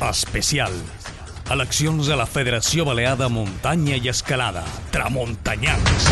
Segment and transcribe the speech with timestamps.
[0.00, 0.72] Especial.
[1.52, 4.62] Eleccions a la Federació Balear de Muntanya i Escalada.
[4.94, 6.06] Tramuntanyans.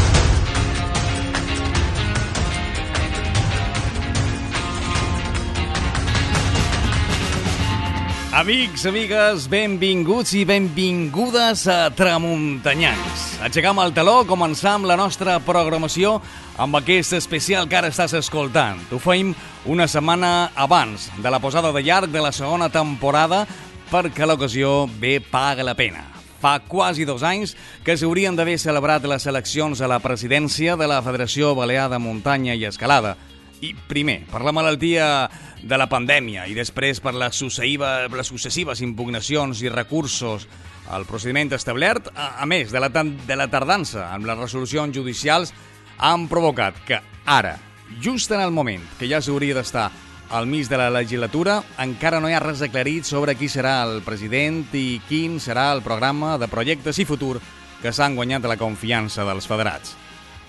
[8.38, 13.24] Amics, amigues, benvinguts i benvingudes a Tramuntanyans.
[13.42, 16.18] Aixecam el taló, començam la nostra programació
[16.60, 18.84] amb aquest especial que ara estàs escoltant.
[18.92, 19.32] Ho feim
[19.66, 23.46] una setmana abans de la posada de llarg de la segona temporada
[23.88, 26.04] perquè l'ocasió bé paga la pena.
[26.38, 31.00] Fa quasi dos anys que s'haurien d'haver celebrat les eleccions a la presidència de la
[31.02, 33.16] Federació Balear de Muntanya i Escalada.
[33.64, 35.28] I primer, per la malaltia
[35.62, 40.46] de la pandèmia i després per les, les successives impugnacions i recursos
[40.94, 45.50] al procediment establert, a, a més de la, de la tardança amb les resolucions judicials,
[45.98, 47.56] han provocat que ara,
[48.00, 49.88] just en el moment que ja s'hauria d'estar
[50.30, 54.02] al mig de la legislatura, encara no hi ha res aclarit sobre qui serà el
[54.04, 57.38] president i quin serà el programa de projectes i futur
[57.82, 59.94] que s'han guanyat la confiança dels federats.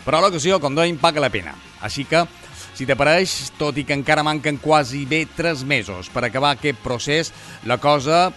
[0.03, 1.53] Però l'ocasió, com dèiem, paga la pena.
[1.85, 2.25] Així que
[2.73, 7.33] si t'apareix, tot i que encara manquen quasi bé 3 mesos per acabar aquest procés,
[7.67, 8.29] la cosa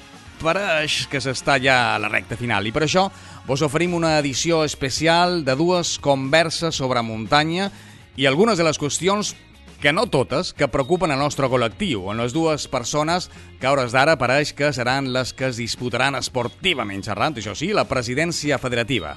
[0.43, 2.67] pareix que s'està ja a la recta final.
[2.67, 3.07] I per això
[3.47, 7.71] vos oferim una edició especial de dues converses sobre muntanya
[8.19, 9.35] i algunes de les qüestions
[9.83, 13.27] que no totes, que preocupen el nostre col·lectiu, on les dues persones
[13.59, 17.73] que a hores d'ara pareix que seran les que es disputaran esportivament xerrant, això sí,
[17.75, 19.17] la presidència federativa.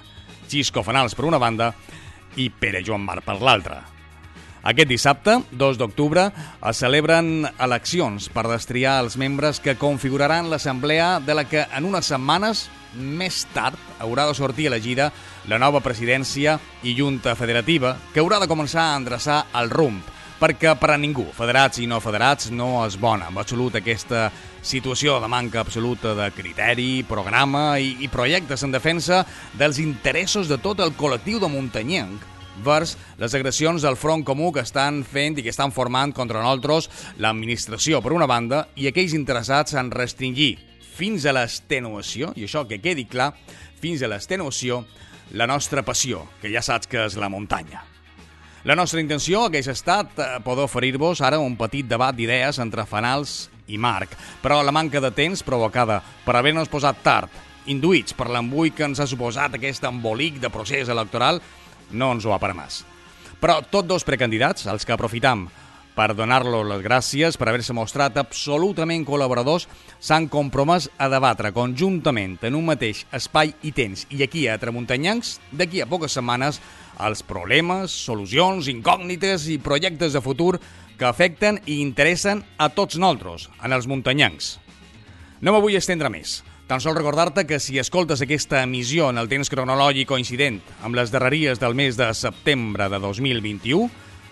[0.49, 1.69] Xisco Fanals per una banda
[2.41, 3.83] i Pere Joan Mar per l'altra.
[4.66, 6.25] Aquest dissabte, 2 d'octubre,
[6.66, 12.09] es celebren eleccions per destriar els membres que configuraran l'assemblea de la que en unes
[12.09, 12.66] setmanes
[12.97, 15.11] més tard haurà de sortir elegida
[15.45, 20.73] la nova presidència i junta federativa que haurà de començar a endreçar el rumb perquè
[20.80, 24.28] per a ningú, federats i no federats, no és bona en absolut aquesta
[24.66, 29.23] situació de manca absoluta de criteri, programa i, i projectes en defensa
[29.55, 32.25] dels interessos de tot el col·lectiu de muntanyenc
[32.65, 36.89] vers les agressions del front comú que estan fent i que estan formant contra nosaltres
[37.20, 40.55] l'administració, per una banda, i aquells interessats en restringir
[40.95, 43.33] fins a l'extenuació, i això que quedi clar,
[43.82, 44.86] fins a l'extenuació,
[45.36, 47.95] la nostra passió, que ja saps que és la muntanya.
[48.65, 53.52] La nostra intenció hagués estat eh, poder oferir-vos ara un petit debat d'idees entre Fanals
[53.70, 57.30] i Marc, però la manca de temps provocada per haver-nos posat tard,
[57.70, 61.37] induïts per l'embui que ens ha suposat aquest embolic de procés electoral,
[61.93, 62.80] no ens ho ha permès.
[63.37, 65.45] Però tots dos precandidats, els que aprofitam
[65.95, 69.67] per donar-los les gràcies per haver-se mostrat absolutament col·laboradors,
[70.02, 75.37] s'han compromès a debatre conjuntament en un mateix espai i temps i aquí a Tramuntanyancs,
[75.53, 76.59] d'aquí a poques setmanes,
[77.04, 80.56] els problemes, solucions, incògnites i projectes de futur
[80.98, 84.56] que afecten i interessen a tots nosaltres, en els muntanyancs.
[85.42, 86.42] No me vull estendre més.
[86.66, 91.11] Tan sol recordar-te que si escoltes aquesta emissió en el temps cronològic coincident amb les
[91.14, 93.86] darreries del mes de setembre de 2021,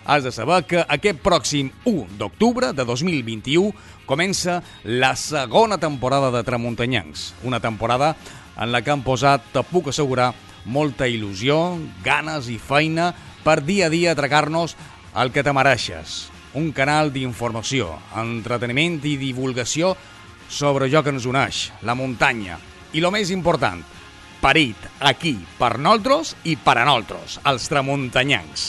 [0.04, 3.70] has de saber que aquest pròxim 1 d'octubre de 2021
[4.04, 8.16] comença la segona temporada de Tramuntanyancs, una temporada
[8.58, 10.32] en la que han posat, te puc assegurar,
[10.64, 13.12] molta il·lusió, ganes i feina
[13.44, 14.76] per dia a dia atracar-nos
[15.20, 16.30] el que te mereixes.
[16.54, 19.94] Un canal d'informació, entreteniment i divulgació
[20.48, 22.58] sobre allò que ens uneix, la muntanya.
[22.94, 23.82] I lo més important,
[24.40, 28.68] parit aquí per nosaltres i per a nosaltres, els tramuntanyancs.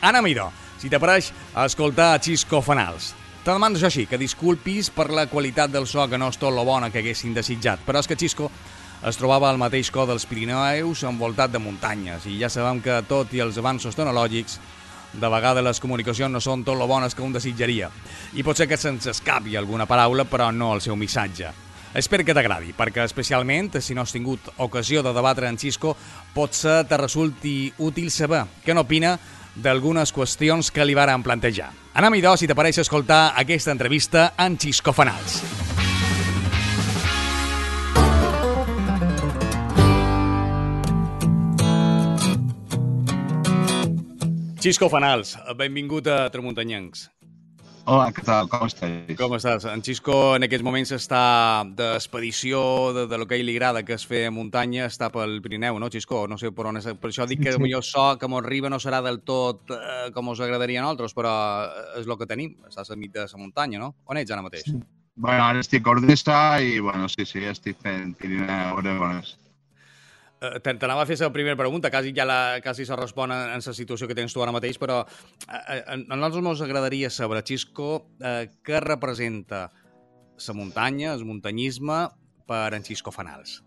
[0.00, 0.48] Anna Miró,
[0.80, 3.14] si t'apareix a escoltar Xisco Fanals.
[3.44, 6.52] Te demano això així, que disculpis per la qualitat del so que no és tot
[6.52, 8.50] lo bona que haguessin desitjat, però és que Xisco
[9.06, 13.32] es trobava al mateix cor dels Pirineus envoltat de muntanyes i ja sabem que tot
[13.32, 14.58] i els avanços tecnològics
[15.12, 17.88] de vegades les comunicacions no són tot lo bones que un desitjaria.
[18.36, 21.50] I pot ser que se'ns escapi alguna paraula, però no el seu missatge.
[21.94, 25.96] Espero que t'agradi, perquè especialment, si no has tingut ocasió de debatre en Xisco,
[26.34, 29.16] potser te resulti útil saber què n'opina
[29.56, 31.72] d'algunes qüestions que li varen plantejar.
[31.98, 35.40] Anem idò, si t'apareix escoltar aquesta entrevista en Xisco Fanals.
[44.60, 47.06] Xisco Fanals, benvingut a Tramuntanyancs.
[47.88, 48.44] Hola, què tal?
[48.52, 49.08] Com estàs?
[49.16, 49.64] Com estàs?
[49.72, 51.22] En Xisco en aquests moments està
[51.78, 52.60] d'expedició
[52.92, 55.88] de, de lo que ell li agrada, que és fer muntanya, està pel Pirineu, no,
[55.88, 56.26] Xisco?
[56.28, 56.90] No sé per on és.
[56.92, 57.62] Per això dic que sí.
[57.64, 61.16] millor so que mos arriba no serà del tot eh, com us agradaria a nosaltres,
[61.16, 61.34] però
[61.96, 62.58] és el que tenim.
[62.68, 63.94] Estàs a mig de la muntanya, no?
[64.12, 64.68] On ets ara mateix?
[64.68, 64.76] Sí.
[65.16, 69.38] Bueno, ara estic a Ordesa i, bueno, sí, sí, estic fent Pirineu, Oregones.
[69.40, 69.49] Eh,
[70.40, 73.74] T'anava a fer la primera pregunta, quasi ja la, quasi se respon en, en la
[73.76, 77.90] situació que tens tu ara mateix, però eh, a, a nosaltres ens agradaria saber, Xisco,
[78.24, 79.66] eh, què representa
[80.40, 82.06] la muntanya, el muntanyisme,
[82.48, 83.60] per en Xisco Fanals?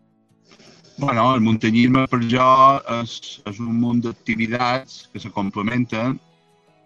[0.97, 2.49] Bueno, el muntanyisme per jo
[2.99, 3.13] és,
[3.49, 6.17] és un munt d'activitats que se complementen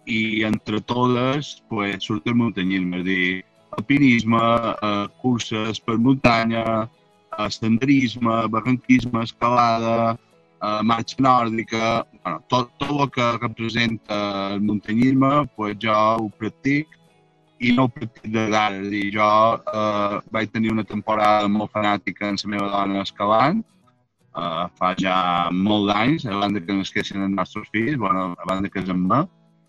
[0.08, 3.42] i entre totes pues, surt el muntanyisme, és a dir,
[3.80, 4.44] alpinisme,
[4.88, 6.97] eh, curses per muntanya, eh,
[7.50, 10.18] senderisme, barranquisme, escalada,
[10.62, 14.20] eh, marxa nòrdica, bueno, tot, tot el que representa
[14.54, 16.98] el muntanyisme, pues, jo ho practic
[17.60, 18.82] i no ho practic de d'ara.
[18.82, 23.64] A dir, jo eh, vaig tenir una temporada molt fanàtica amb la meva dona escalant,
[24.36, 25.16] eh, fa ja
[25.52, 29.26] molt d'anys, abans que nasquessin els nostres fills, bueno, abans de casar-me,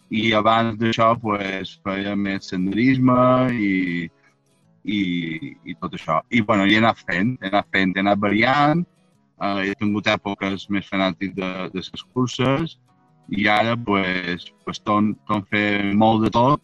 [0.09, 3.19] i abans d'això pues, feia més senderisme
[3.53, 4.09] i,
[4.89, 6.19] i, i tot això.
[6.29, 8.85] I bueno, he anat fent, he anat fent, he anat variant,
[9.41, 12.77] eh, he tingut èpoques més fanàtic de, de les curses
[13.29, 16.63] i ara pues, pues, tom, tom fer molt de tot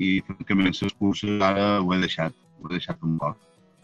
[0.00, 3.38] i francament les curses ara ho he deixat, ho he deixat un poc.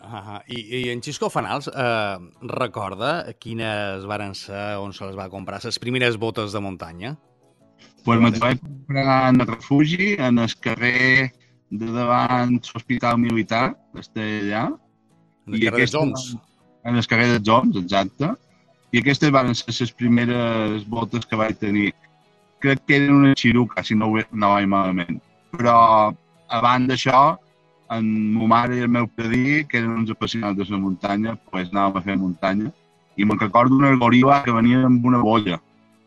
[0.07, 2.19] Ah, I, I en Xisco Fanals eh,
[2.53, 7.17] recorda quines varen ser on se les va comprar les primeres botes de muntanya?
[8.07, 11.33] Pues me vaig comprar en el refugi, en el carrer
[11.71, 14.67] de davant l'Hospital Militar, està allà.
[15.47, 16.27] En el carrer dels Oms.
[16.87, 18.33] En el carrer dels Oms, exacte.
[18.95, 21.93] I aquestes van ser les primeres botes que vaig tenir.
[22.63, 25.19] Crec que eren una xiruca, si no, no vaig malament.
[25.57, 25.77] Però
[26.49, 27.37] abans d'això,
[27.95, 31.71] en ma mare i el meu predí, que eren uns apassionats de la muntanya, pues
[31.73, 32.73] anàvem a fer muntanya.
[33.17, 35.59] I me'n recordo una gorila que venia amb una bolla,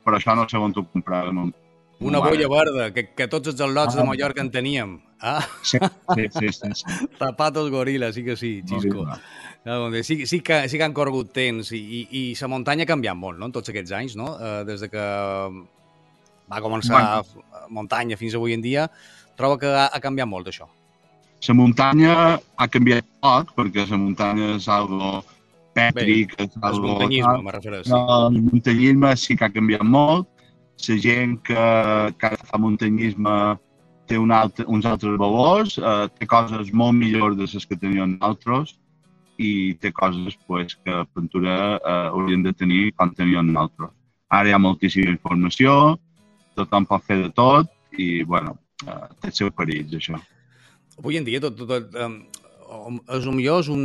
[0.05, 1.51] però això no sé on ho compràvem.
[1.99, 4.95] Una bolla verda, que, que tots els al·lots ah, de Mallorca en teníem.
[5.19, 5.41] Ah?
[5.67, 5.79] Sí,
[6.15, 6.51] sí, sí.
[6.55, 6.97] sí, sí.
[7.19, 9.05] Zapatos gorila, sí que sí, Xisco.
[10.01, 13.19] Sí, sí, que, sí que han corregut temps i, i, i la muntanya ha canviat
[13.19, 14.31] molt, no?, en tots aquests anys, no?
[14.39, 15.05] Eh, des de que
[16.49, 17.65] va començar bueno.
[17.81, 18.87] muntanya fins avui en dia,
[19.37, 20.69] trobo que ha, ha canviat molt això.
[21.47, 25.19] La muntanya ha canviat poc, perquè la muntanya és algo
[25.75, 26.79] pètric, és algo...
[26.79, 27.91] El muntanyisme, me refereixo.
[27.91, 28.01] Sí.
[28.15, 30.27] El muntanyisme sí que ha canviat molt,
[30.87, 31.65] la gent que,
[32.19, 33.35] que fa muntanyisme
[34.09, 38.17] té un altre, uns altres valors, eh, té coses molt millors de les que tenien
[38.25, 38.77] altres
[39.37, 43.93] i té coses pues, que a Ventura eh, haurien de tenir quan tenien altres.
[44.29, 45.97] Ara hi ha moltíssima informació,
[46.57, 50.19] tothom pot fer de tot i, bueno, eh, té els seus perills, això.
[50.99, 53.83] Avui en dia tot, tot, tot um, és, millor és un,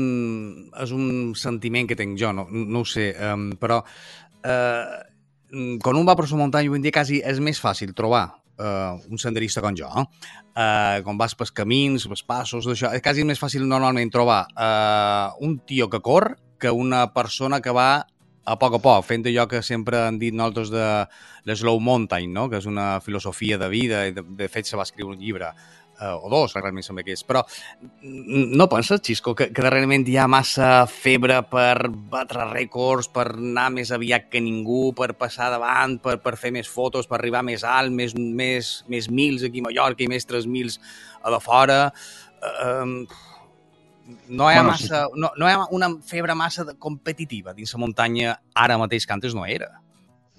[0.82, 3.80] és un sentiment que tinc jo, no, no ho sé, um, però
[4.44, 5.13] eh,
[5.82, 8.24] quan un va per la muntanya avui en dia quasi és més fàcil trobar
[8.58, 13.26] uh, un senderista com jo, uh, quan vas pels camins, pels passos, d'això, és quasi
[13.26, 18.06] més fàcil normalment trobar uh, un tio que cor que una persona que va
[18.44, 20.86] a poc a poc, fent allò que sempre han dit nosaltres de
[21.48, 22.48] l'slow mountain, no?
[22.52, 25.54] que és una filosofia de vida, i de, de fet se va escriure un llibre
[26.00, 27.24] eh, o dos, realment sembla que és.
[27.26, 27.42] Però
[28.02, 33.70] no penses, Xisco, que, que darrerament hi ha massa febre per batre rècords, per anar
[33.74, 37.66] més aviat que ningú, per passar davant, per, per fer més fotos, per arribar més
[37.68, 40.80] alt, més, més, més mils aquí a Mallorca i més 3.000
[41.22, 41.86] a la fora...
[42.42, 43.30] Eh,
[44.28, 45.20] no hi ha, bueno, massa, sí.
[45.20, 49.32] no, no hi ha una febre massa competitiva dins la muntanya ara mateix que antes
[49.32, 49.70] no era.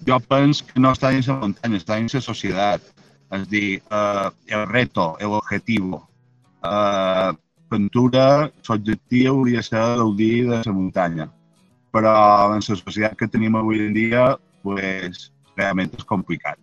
[0.06, 2.86] Jo penso que no està dins la muntanya, està dins la societat
[3.30, 6.08] es dir, eh, el reto, el objetivo.
[6.62, 7.32] Eh,
[7.68, 11.26] Ventura, l'objectiu hauria de ser gaudir de la muntanya.
[11.90, 12.12] Però
[12.54, 16.58] en la societat que tenim avui en dia, pues, realment és complicat,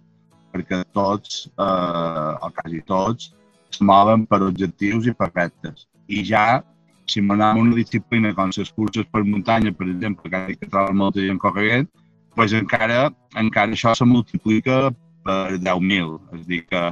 [0.53, 3.34] perquè tots, eh, o quasi tots,
[3.72, 5.88] es mouen per objectius i per reptes.
[6.08, 6.63] I ja,
[7.08, 11.20] si m'anem una disciplina com les curses per muntanya, per exemple, que, que troba molta
[11.20, 11.89] gent corrent,
[12.36, 14.93] pues encara, encara això se multiplica
[15.25, 16.13] per 10.000.
[16.38, 16.84] És a dir, que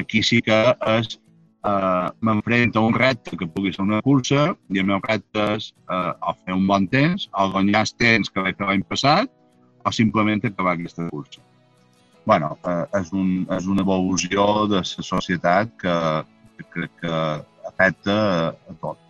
[0.00, 0.60] aquí sí que
[0.98, 1.18] és
[1.64, 5.70] eh, m'enfrento a un repte que pugui ser una cursa i el meu repte és
[5.90, 9.30] eh, o fer un bon temps, o guanyar el temps que vaig fer l'any passat,
[9.84, 11.40] o simplement acabar aquesta cursa.
[12.24, 15.94] bueno, eh, és, un, és una evolució de la societat que,
[16.56, 17.20] que crec que
[17.66, 18.16] afecta
[18.52, 19.00] a, tot.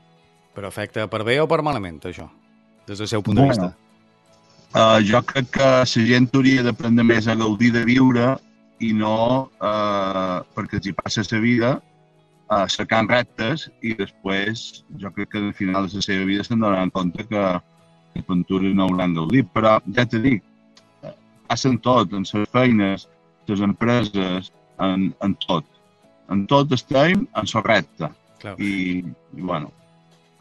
[0.56, 2.28] Però afecta per bé o per malament, això,
[2.88, 3.74] des del seu punt bueno, de vista?
[4.70, 8.36] Uh, jo crec que la gent hauria d'aprendre més a gaudir de viure
[8.80, 9.16] i no
[9.60, 11.70] eh, perquè els hi passa la vida
[12.50, 16.62] eh, cercant reptes i després jo crec que al final de la seva vida se'n
[16.62, 17.42] donaran compte que
[18.14, 19.50] les aventures no hauran gaudit.
[19.54, 20.46] Però ja t'he dit,
[21.02, 21.14] eh,
[21.48, 23.06] passen tot, en les feines,
[23.50, 25.66] les empreses, en, en tot.
[26.30, 28.10] En tot estem en la repte.
[28.40, 28.54] Clar.
[28.56, 28.72] I,
[29.36, 29.72] I, bueno,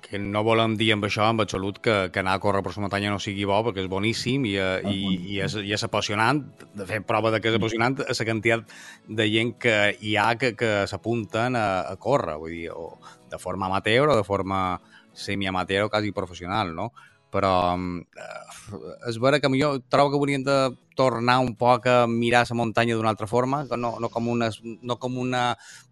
[0.10, 2.82] que no volem dir amb això, amb absolut, que, que anar a córrer per la
[2.82, 4.96] muntanya no sigui bo, perquè és boníssim i, eh, i,
[5.36, 6.42] i, és, i és apassionant.
[6.74, 8.74] De fet, prova de que és apassionant la quantitat
[9.06, 12.96] de gent que hi ha que, que s'apunten a, a córrer, vull dir, o
[13.30, 14.80] de forma amateur o de forma
[15.14, 16.90] semi-amateur o quasi professional, no?
[17.30, 20.60] Però eh, és vera que millor trobo que haurien de
[20.98, 24.50] tornar un poc a mirar la muntanya d'una altra forma, no, no, com una,
[24.82, 25.52] no com una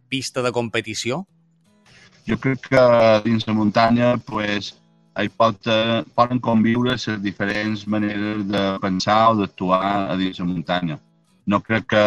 [0.10, 1.28] pista de competició?
[2.28, 2.84] Jo crec que
[3.24, 4.74] dins la muntanya pues,
[5.18, 10.48] hi pot, eh, poden conviure les diferents maneres de pensar o d'actuar a dins la
[10.50, 10.98] muntanya.
[11.48, 12.06] No crec que,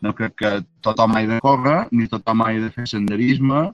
[0.00, 3.66] no crec que tothom hagi de córrer, ni tothom hagi de fer senderisme,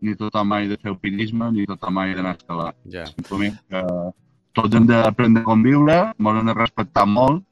[0.00, 2.72] ni tothom hagi de fer alpinisme, ni tothom hagi d'anar a escalar.
[2.94, 3.04] Ja.
[3.12, 3.82] Simplement que
[4.56, 7.44] tots hem d'aprendre a conviure, ens hem de respectar molt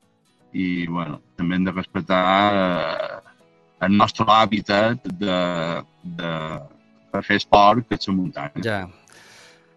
[0.56, 2.22] i, bueno, també hem de respectar
[2.62, 3.20] eh,
[3.84, 5.36] el nostre hàbitat de,
[6.16, 6.32] de,
[7.16, 8.62] de fer esport, que és muntanya.
[8.64, 8.84] Ja.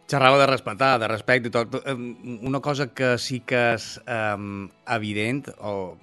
[0.09, 1.75] Xerrava de respectar, de respecte i tot.
[1.89, 5.97] Una cosa que sí que és um, evident, o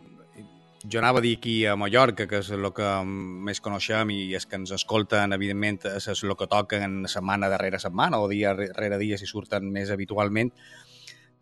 [0.88, 4.46] jo anava a dir aquí a Mallorca, que és el que més coneixem i és
[4.46, 9.18] que ens escolten, evidentment, és el que toquen setmana darrere setmana o dia darrere dia
[9.18, 10.52] si surten més habitualment,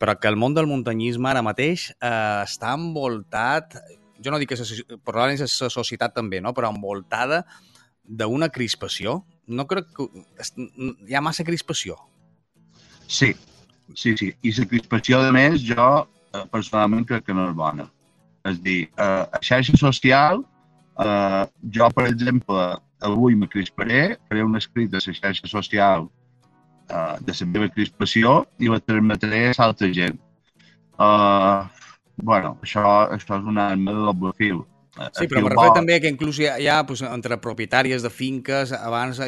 [0.00, 2.08] però que el món del muntanyisme ara mateix eh,
[2.44, 3.76] està envoltat,
[4.24, 6.54] jo no dic que és la societat també, no?
[6.56, 7.44] però envoltada
[8.04, 9.22] d'una crispació.
[9.46, 10.08] No crec que...
[11.08, 11.98] Hi ha massa crispació.
[13.06, 13.34] Sí,
[13.94, 14.32] sí, sí.
[14.42, 17.88] I la crispació, a més, jo eh, personalment crec que no és bona.
[18.48, 20.42] És dir, eh, a xarxa social,
[21.04, 21.44] eh,
[21.76, 22.66] jo, per exemple,
[23.04, 26.06] avui me crisparé, faré un escrit a la xarxa social
[26.90, 30.18] uh, de la meva crispació i la transmetré a l'altra gent.
[30.94, 31.66] Uh,
[32.16, 32.84] bueno, això,
[33.16, 34.62] això és una arma de doble fil.
[34.94, 35.66] Sí, però bo...
[35.74, 39.18] també que inclús hi ha, hi ha pues, entre propietàries de finques, abans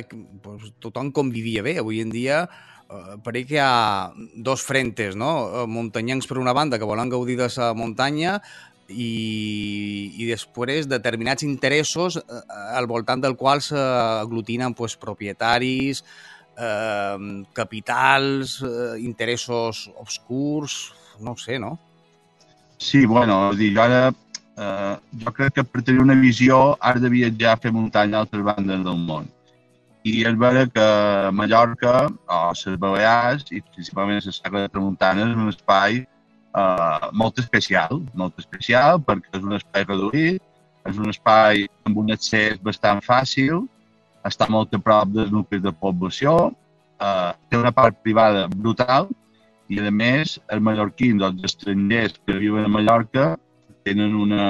[0.43, 1.77] pues, tothom convivia bé.
[1.83, 4.13] Avui en dia eh, pareix que hi ha
[4.47, 5.67] dos frentes, no?
[5.67, 8.39] Muntanyencs per una banda que volen gaudir de la muntanya
[8.87, 12.43] i, i després determinats interessos eh,
[12.79, 16.05] al voltant del qual s'aglutinen pues, propietaris,
[16.57, 21.79] eh, capitals, eh, interessos obscurs, no sé, no?
[22.79, 24.13] Sí, bueno, dir, jo ara
[24.57, 28.25] eh, jo crec que per tenir una visió has de viatjar a fer muntanya a
[28.25, 29.29] altres bandes del món.
[30.07, 30.87] I és vera que
[31.35, 31.95] Mallorca,
[32.31, 38.03] o les Balears, i principalment la Serra de Tramuntana, és un espai eh, molt especial,
[38.15, 40.43] molt especial perquè és un espai reduït,
[40.87, 43.65] és un espai amb un accés bastant fàcil,
[44.27, 46.37] està molt a prop dels nuclis de població,
[47.03, 49.11] eh, té una part privada brutal
[49.69, 53.35] i, a més, els mallorquins, els estrangers que viuen a Mallorca,
[53.87, 54.47] tenen una,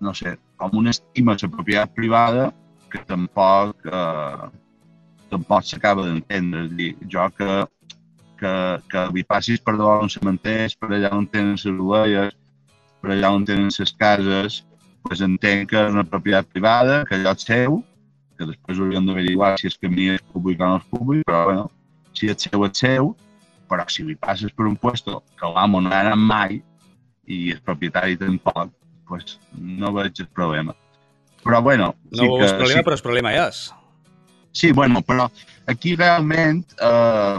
[0.00, 2.52] no sé, com una estima la propietat privada
[2.92, 4.50] que tampoc, eh,
[5.32, 6.66] tampoc s'acaba d'entendre.
[6.68, 7.50] És dir, jo que,
[8.38, 8.54] que,
[8.92, 12.36] que li passis per davant uns cementers, per allà on tenen les ovelles,
[13.02, 14.62] per allà on tenen les cases,
[15.02, 17.80] pues entenc que és una propietat privada, que allò és seu,
[18.38, 21.70] que després hauríem d'averiguar si és camí és públic o no és públic, però bueno,
[22.14, 23.14] si és seu, és seu,
[23.72, 26.60] però si li passes per un puesto que l'amo no ha anat mai
[27.26, 28.72] i el propietari tampoc,
[29.08, 30.74] pues no veig el problema.
[31.42, 31.94] Però bueno...
[32.10, 33.62] No sí que, problema, sí, però el problema és.
[34.52, 35.30] Sí, bueno, però
[35.66, 37.38] aquí realment eh,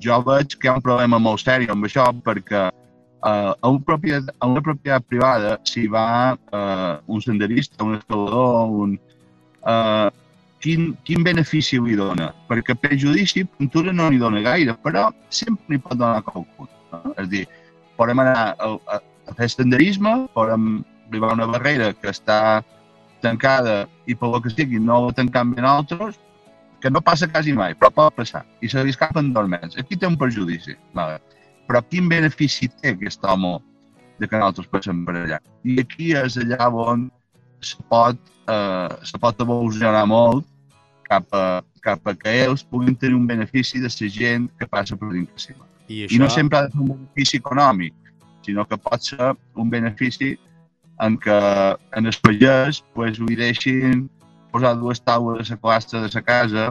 [0.00, 3.80] jo veig que hi ha un problema molt sèrio amb això perquè eh, a, un
[3.82, 8.98] propietat, a una propietat privada si va eh, un senderista, un escalador, un,
[9.66, 10.10] eh,
[10.64, 12.30] quin, quin benefici li dona.
[12.48, 16.70] Perquè judici, pintura no n'hi dona gaire, però sempre n'hi pot donar qualcun.
[16.92, 17.02] No?
[17.16, 17.44] És a dir,
[17.98, 22.62] podem anar a, a, a fer senderisme, podem arribar a una barrera que està
[23.24, 26.18] tancada i per lo que sigui no la tancam ben altres,
[26.84, 28.42] que no passa quasi mai, però pot passar.
[28.60, 29.78] I se li escapen dos mesos.
[29.80, 30.76] Aquí té un perjudici.
[30.92, 31.16] Vale.
[31.64, 33.56] Però quin benefici té aquest home
[34.20, 35.38] de que nosaltres passem per allà?
[35.64, 37.06] I aquí és allà on
[37.64, 38.20] se pot,
[38.52, 40.44] eh, se pot evolucionar molt
[41.08, 44.96] cap a, cap a que ells puguin tenir un benefici de la gent que passa
[45.00, 45.64] per dins seva.
[45.88, 46.16] I, això...
[46.16, 47.96] I no sempre ha de ser un benefici econòmic,
[48.44, 50.34] sinó que pot ser un benefici
[51.02, 51.38] en què
[51.98, 54.06] en el pagès pues, li deixin
[54.52, 56.68] posar dues taules a la clastra de la casa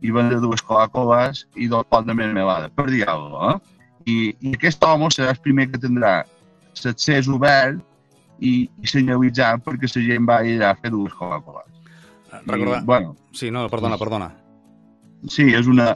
[0.00, 3.56] i vendre dues Coca-Coles i dos pots de melmelada, per dir alguna cosa.
[3.56, 3.74] Eh?
[4.06, 6.20] I, I aquest home serà el primer que tindrà
[6.84, 7.80] l'accés obert
[8.38, 11.72] i, i senyalitzat perquè la gent va allà a fer dues Coca-Coles.
[12.46, 12.82] Recordar...
[12.84, 14.30] bueno, sí, no, perdona, perdona.
[15.32, 15.94] Sí, és una,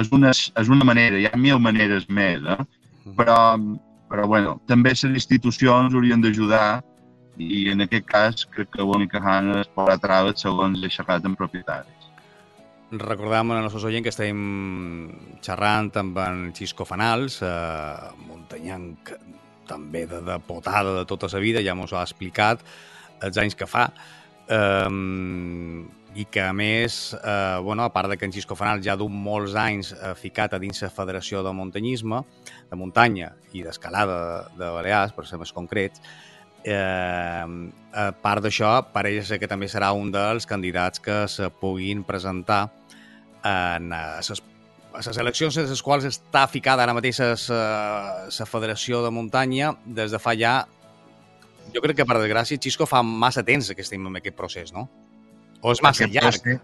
[0.00, 2.62] és una, és una manera, hi ha mil maneres més, eh?
[3.18, 3.38] però,
[4.10, 6.82] però bueno, també les institucions haurien d'ajudar
[7.42, 11.38] i en aquest cas crec que l'única gana és posar traves segons he xerrat amb
[11.38, 12.10] propietaris.
[12.96, 14.42] Recordàvem a nostres oients que estem
[15.44, 19.10] xerrant amb en Xisco Fanals, eh, muntanyanc
[19.66, 22.62] també de, de potada de tota la vida, ja mos ha explicat
[23.26, 23.88] els anys que fa,
[24.46, 28.96] Um, i que a més, eh, bueno, a part de que en Xisco Fanal ja
[28.96, 32.22] du molts anys eh, ficat a dins la Federació de Muntanyisme,
[32.70, 36.00] de muntanya i d'escalada de, de Balears, per ser més concrets,
[36.64, 37.44] eh,
[37.92, 42.66] a part d'això, pareix que també serà un dels candidats que se puguin presentar
[43.44, 44.30] en les
[44.96, 50.10] a les eleccions en les quals està ficada ara mateix la Federació de Muntanya des
[50.10, 50.62] de fa ja
[51.74, 54.86] jo crec que, per desgràcia, Xisco fa massa temps que estem en aquest procés, no?
[55.62, 56.42] O és massa aquest llarg?
[56.42, 56.62] Procés,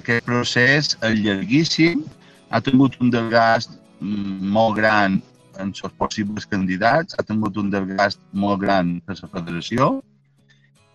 [0.00, 2.04] aquest procés és llarguíssim,
[2.50, 5.20] ha tingut un desgast mm, molt gran
[5.60, 9.88] en els possibles candidats, ha tingut un desgast molt gran per la federació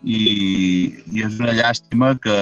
[0.03, 0.21] i,
[1.13, 2.38] i és una llàstima que,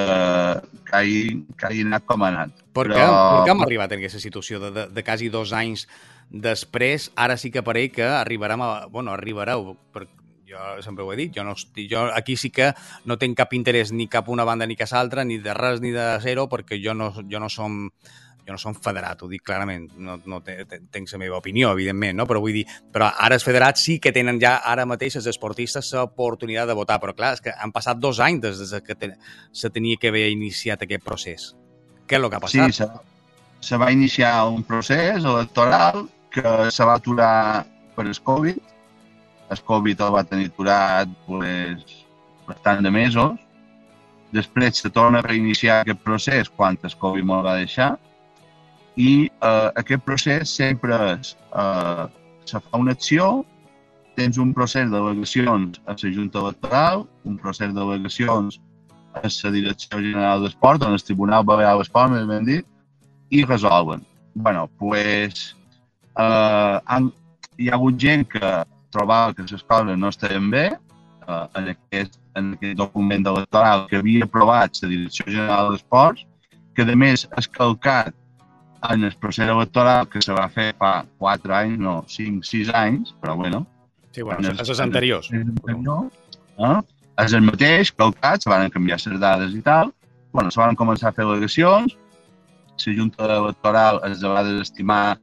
[0.88, 1.24] que, hagi,
[1.56, 2.54] que hagi anat com ha anat.
[2.76, 2.96] Per què?
[2.96, 3.10] Però...
[3.10, 5.88] Per què hem arribat en aquesta situació de, de, de quasi dos anys
[6.30, 7.10] després?
[7.20, 8.72] Ara sí que pareix que arribarem a...
[8.92, 10.08] Bueno, arribareu, per,
[10.50, 12.74] jo sempre ho he dit, jo, no, jo aquí sí que
[13.06, 15.94] no tinc cap interès ni cap una banda ni cap altra, ni de res ni
[15.96, 17.86] de zero, perquè jo no, jo no som
[18.50, 22.26] jo no som federat, ho dic clarament, no, no tenc la meva opinió, evidentment, no?
[22.26, 25.92] però vull dir, però ara els federats sí que tenen ja ara mateix els esportistes
[25.94, 29.14] l'oportunitat de votar, però clar, és que han passat dos anys des, des que ten,
[29.54, 31.52] se tenia que haver iniciat aquest procés.
[32.10, 32.74] Què és el que ha passat?
[32.74, 32.90] Sí, se,
[33.70, 38.58] se va iniciar un procés electoral que se va aturar per el Covid,
[39.50, 42.04] el Covid el va tenir aturat pues,
[42.48, 43.40] bastant de mesos.
[44.36, 47.96] Després se torna a reiniciar aquest procés quan el Covid me'l va deixar
[49.00, 52.06] i eh, aquest procés sempre és, eh,
[52.46, 53.30] se fa una acció,
[54.20, 58.60] tens un procés d'al·legacions a la Junta Electoral, un procés d'al·legacions
[59.16, 62.68] a la Direcció General d'Esport, on el Tribunal Balear l'Esport, més ben dit,
[63.30, 64.06] i resolven.
[64.36, 65.56] bueno, pues,
[66.18, 67.12] eh, han,
[67.58, 68.52] hi ha hagut gent que
[68.94, 74.00] trobava que les coses no estaven bé eh, en, aquest, en aquest document electoral que
[74.02, 76.26] havia aprovat la Direcció General d'Esports,
[76.76, 78.16] que a més ha calcat
[78.90, 83.14] en el procés electoral que se va fer fa 4 anys, no, 5, 6 anys,
[83.22, 83.66] però bueno.
[84.16, 85.30] Sí, bueno, els, els anteriors.
[85.34, 86.76] Eh?
[87.20, 89.92] És el mateix, calcat, se van canviar les dades i tal,
[90.32, 91.98] bueno, se van començar a fer al·legacions,
[92.80, 95.20] la Junta Electoral es va desestimar,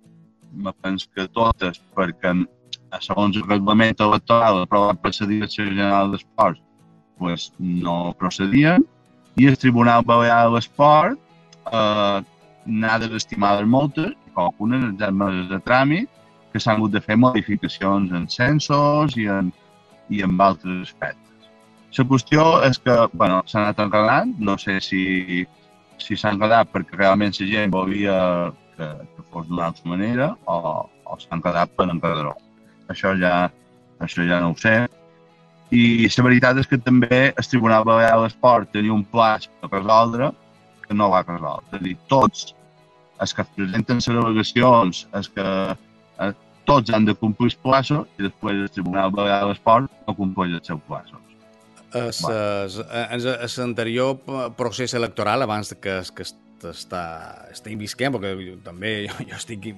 [0.53, 2.35] me penso que totes, perquè
[3.01, 6.61] segons el reglament electoral aprovat per la Direcció General d'Esports,
[7.19, 8.85] pues, no procedien,
[9.37, 11.19] i el Tribunal Balear de l'Esport
[11.73, 12.19] eh,
[12.67, 16.09] n'ha desestimat moltes, algunes en termes de tràmit,
[16.53, 19.53] que s'han hagut de fer modificacions en censos i en,
[20.09, 21.51] i en altres aspectes.
[21.97, 25.45] La qüestió és que bueno, s'ha anat enredant, no sé si,
[26.01, 28.17] si s'ha enredat perquè realment la gent volia
[28.77, 32.37] que, que fos d'una altra manera o, o s'ha enredat per enredar-ho
[32.93, 33.49] això ja,
[34.03, 34.77] això ja no ho sé.
[35.75, 39.81] I la veritat és que també el Tribunal Balear de l'Esport tenia un pla per
[39.81, 40.31] resoldre
[40.87, 41.67] que no va resoldre.
[41.73, 42.55] És a dir, tots
[43.21, 45.47] els que presenten les al·legacions, els que
[46.23, 46.33] eh,
[46.67, 50.59] tots han de complir els plaços i després el Tribunal Balear de l'Esport no compleix
[50.59, 51.23] els seus plaços.
[51.97, 54.19] En l'anterior
[54.59, 56.27] procés electoral, abans que, que
[56.65, 57.03] està,
[57.53, 59.69] està invisquent, perquè jo, també jo, jo estic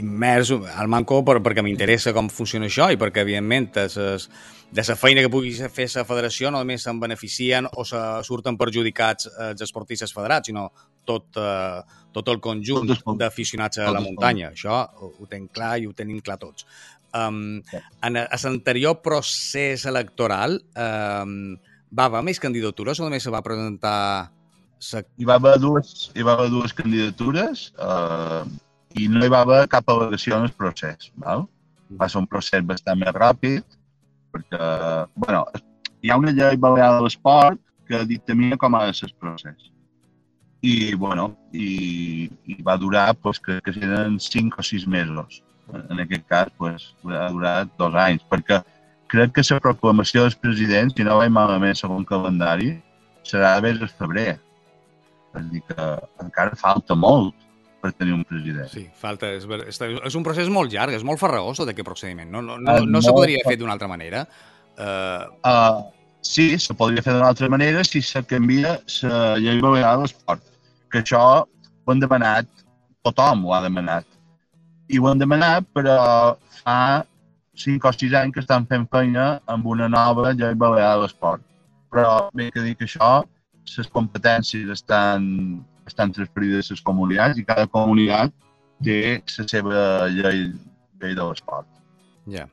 [0.00, 4.28] immers al manco per, perquè m'interessa com funciona això i perquè, evidentment, ses,
[4.72, 8.56] de la feina que pugui fer la federació no només se'n beneficien o se surten
[8.60, 10.68] perjudicats els esportistes federats, sinó
[11.04, 11.82] tot, eh,
[12.12, 14.52] tot el conjunt d'aficionats a la muntanya.
[14.52, 16.66] Això ho, ho tenc clar i ho tenim clar tots.
[17.12, 17.60] Um,
[18.00, 21.58] en l'anterior procés electoral um,
[21.92, 24.30] va haver més candidatures o només se va presentar
[24.90, 28.42] hi va haver dues, hi va haver dues candidatures eh,
[28.98, 31.10] i no hi va haver cap al·legació en el procés.
[31.24, 31.46] Val?
[32.00, 33.78] Va ser un procés bastant més ràpid
[34.32, 34.70] perquè,
[35.24, 35.44] bueno,
[36.02, 39.70] hi ha una llei balear de l'esport que dictamina com ha de ser el procés.
[40.62, 45.42] I, bueno, i, i va durar, pues, crec que eren 5 o 6 mesos.
[45.90, 48.60] En aquest cas, pues, va durar dos anys, perquè
[49.12, 52.76] crec que la proclamació dels presidents, si no vaig malament segons calendari,
[53.26, 54.38] serà a el febrer.
[55.38, 55.88] És dir, que
[56.22, 57.34] encara falta molt
[57.82, 58.68] per tenir un president.
[58.70, 59.32] Sí, falta.
[59.38, 62.30] És, és, és un procés molt llarg, és molt farragós d'aquest procediment.
[62.30, 64.22] No, no, no, no se podria fer d'una altra manera?
[64.78, 65.26] Uh...
[65.42, 65.82] Uh,
[66.22, 70.44] sí, se podria fer d'una altra manera si se canvia la llei balear de l'esport.
[70.92, 72.48] Que això ho han demanat,
[73.02, 74.06] tothom ho ha demanat.
[74.92, 75.96] I ho han demanat, però
[76.62, 76.78] fa
[77.58, 81.42] 5 o 6 anys que estan fent feina amb una nova llei balear de l'esport.
[81.92, 83.24] Però bé que dic això,
[83.76, 85.24] les competències estan,
[85.86, 88.34] estan transferides a les comunitats i cada comunitat
[88.82, 89.00] té
[89.38, 90.48] la seva llei,
[91.02, 91.68] llei de l'esport.
[92.30, 92.48] Ja.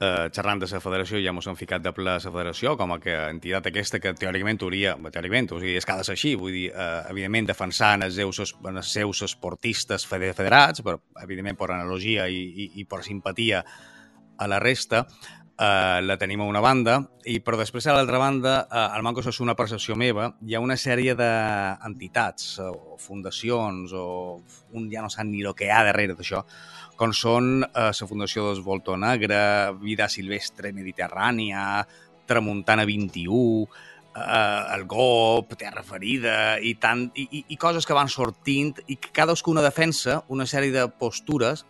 [0.00, 2.92] eh, xerrant de la federació ja ens hem ficat de ple a la federació com
[2.92, 6.66] a que entitat aquesta que teòricament hauria, teòricament, o sigui, és ser així, vull dir,
[6.72, 12.70] eh, evidentment defensant els seus, els seus esportistes federats, però evidentment per analogia i, i,
[12.80, 13.64] i per simpatia
[14.36, 15.04] a la resta,
[15.58, 16.98] eh, la tenim a una banda,
[17.30, 20.62] i però després a l'altra banda, eh, al manco és una percepció meva, hi ha
[20.62, 24.06] una sèrie d'entitats o fundacions o
[24.74, 26.44] un ja no sap ni el que hi ha darrere d'això,
[26.96, 31.84] com són eh, la Fundació dels Volto Negre, Vida Silvestre Mediterrània,
[32.26, 33.66] Tramuntana 21,
[34.14, 38.96] eh, el GOP, Terra Ferida i, tant, i, i, i coses que van sortint i
[38.96, 41.66] que cadascuna defensa una sèrie de postures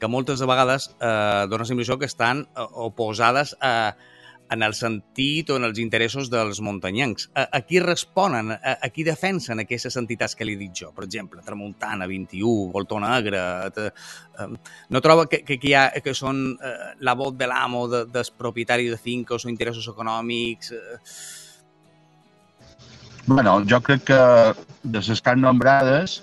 [0.00, 3.96] que moltes de vegades eh, dona la impressió que estan eh, oposades a,
[4.50, 7.30] en el sentit o en els interessos dels muntanyencs.
[7.34, 8.52] A, a qui responen?
[8.54, 10.92] A, a qui defensen aquestes entitats que li he dit jo?
[10.96, 13.40] Per exemple, Tramuntana, 21, Voltó Negre...
[13.76, 13.90] Eh,
[14.92, 18.30] no troba que, que, que, ha, que són eh, la vot de l'amo de, dels
[18.30, 20.72] propietaris de finques o interessos econòmics...
[20.76, 21.00] Eh...
[23.26, 24.22] Bueno, jo crec que
[24.84, 26.20] de les que han nombrades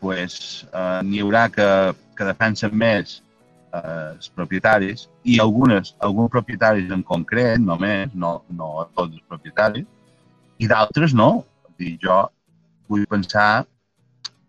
[0.00, 1.68] pues, eh, n'hi haurà que,
[2.16, 3.20] que defensen més
[3.74, 9.86] eh, els propietaris i algunes, alguns propietaris en concret, només, no, no tots els propietaris,
[10.58, 11.44] i d'altres no.
[11.76, 12.22] Dir, jo
[12.88, 13.66] vull pensar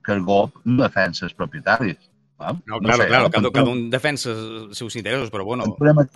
[0.05, 1.97] que el GOP no defensa els propietaris.
[2.37, 5.71] No, no claro, sé, claro, cada, cada un defensa els seus interessos, però bueno,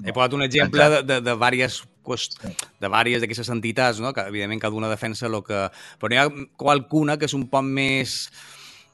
[0.06, 4.14] he posat un exemple de, de, de diverses de diverses d'aquestes entitats, no?
[4.14, 5.66] que evidentment cada una defensa el que...
[6.00, 6.28] Però hi ha
[6.62, 8.30] qualcuna que és un poc més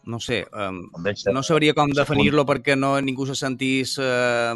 [0.07, 0.87] no sé, um,
[1.35, 4.55] no sabria com definir-lo perquè no ningú se sentís uh,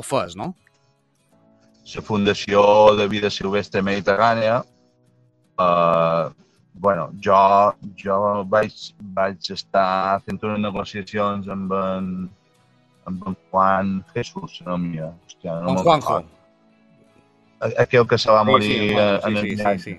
[0.00, 0.54] ofès, no?
[1.88, 2.62] La Fundació
[2.96, 4.62] de Vida Silvestre Mediterrània,
[5.60, 6.32] uh,
[6.80, 7.38] bueno, jo,
[8.00, 8.74] jo vaig,
[9.16, 12.10] vaig estar fent unes negociacions amb en,
[13.08, 15.12] amb en Juan Jesús, no mia.
[15.26, 16.22] Hòstia, no Juanjo.
[17.84, 19.98] Aquell que se va morir sí, sí, en el sí, sí, sí,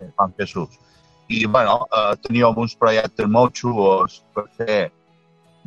[0.00, 0.10] sí.
[0.16, 0.80] Juan Jesús
[1.28, 4.90] i bueno, eh, teníem uns projectes molt xulos per fer.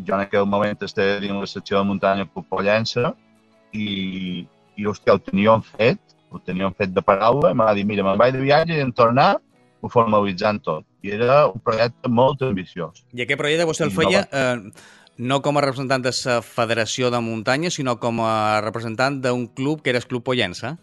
[0.06, 3.14] Jo en aquell moment estava dins la secció de muntanya Pollença
[3.74, 4.46] i,
[4.80, 6.00] i hòstia, ho teníem fet,
[6.32, 9.34] ho teníem fet de paraula, m'ha dit, mira, me'n vaig de viatge i en tornar
[9.82, 10.86] ho formalitzant tot.
[11.04, 13.04] I era un projecte molt ambiciós.
[13.16, 14.72] I aquest projecte vostè el feia eh,
[15.20, 19.84] no com a representant de la Federació de Muntanya, sinó com a representant d'un club
[19.84, 20.78] que era el Club Pollença?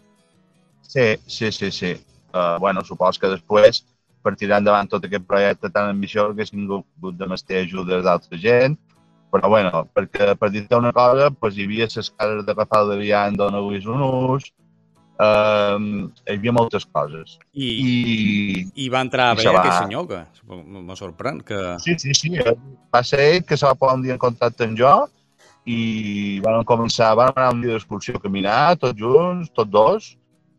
[0.87, 1.95] Sí, sí, sí, sí.
[2.33, 3.81] Uh, bueno, supos que després
[4.23, 8.39] per tirar endavant tot aquest projecte tan ambiciós que he hagut de mestre ajudes d'altra
[8.41, 8.77] gent,
[9.31, 12.97] però bueno, perquè per dir-te una cosa, pues, hi havia les cases de Rafael de
[13.01, 14.47] Vian d'on avui és un ús,
[15.19, 17.35] um, hi havia moltes coses.
[17.53, 19.61] I, i, i va entrar bé va...
[19.61, 20.23] aquest senyor, que
[20.87, 21.41] me sorprèn.
[21.45, 21.59] Que...
[21.83, 22.33] Sí, sí, sí,
[22.93, 24.95] va ser ell que se va posar un dia en contacte amb jo
[25.67, 30.13] i van començar, van anar un dia d'excursió a caminar, tots junts, tots dos,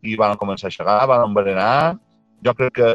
[0.05, 1.97] i van començar a xerrar, van berenar.
[2.45, 2.91] Jo crec que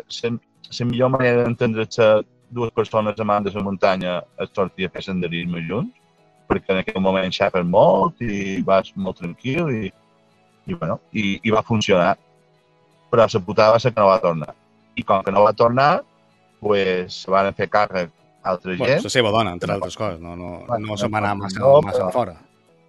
[0.80, 2.08] la millor manera d'entendre que
[2.54, 5.94] dues persones amants de la muntanya es sortir a fer senderisme junts,
[6.48, 9.90] perquè en aquell moment xapes molt i vas molt tranquil i,
[10.66, 12.14] i, bueno, i, i va funcionar.
[13.10, 14.54] Però la putada va ser que no va tornar.
[14.94, 16.04] I com que no va tornar,
[16.60, 19.04] pues, se van fer càrrec altra bueno, gent.
[19.08, 21.80] La seva dona, entre altres coses, no, no, bueno, no se va anar massa, no,
[21.82, 22.38] massa però, fora.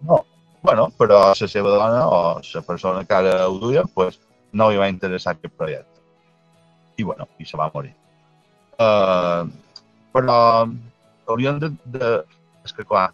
[0.05, 0.21] No,
[0.61, 4.19] bueno, però la seva dona o la persona que ara ho duia, pues,
[4.53, 5.94] no li va interessar aquest projecte
[6.97, 7.93] i, bueno, i se va morir.
[8.75, 9.47] Uh,
[10.15, 10.39] però
[11.27, 12.11] hauríem de, de...
[12.65, 13.09] És que, clar,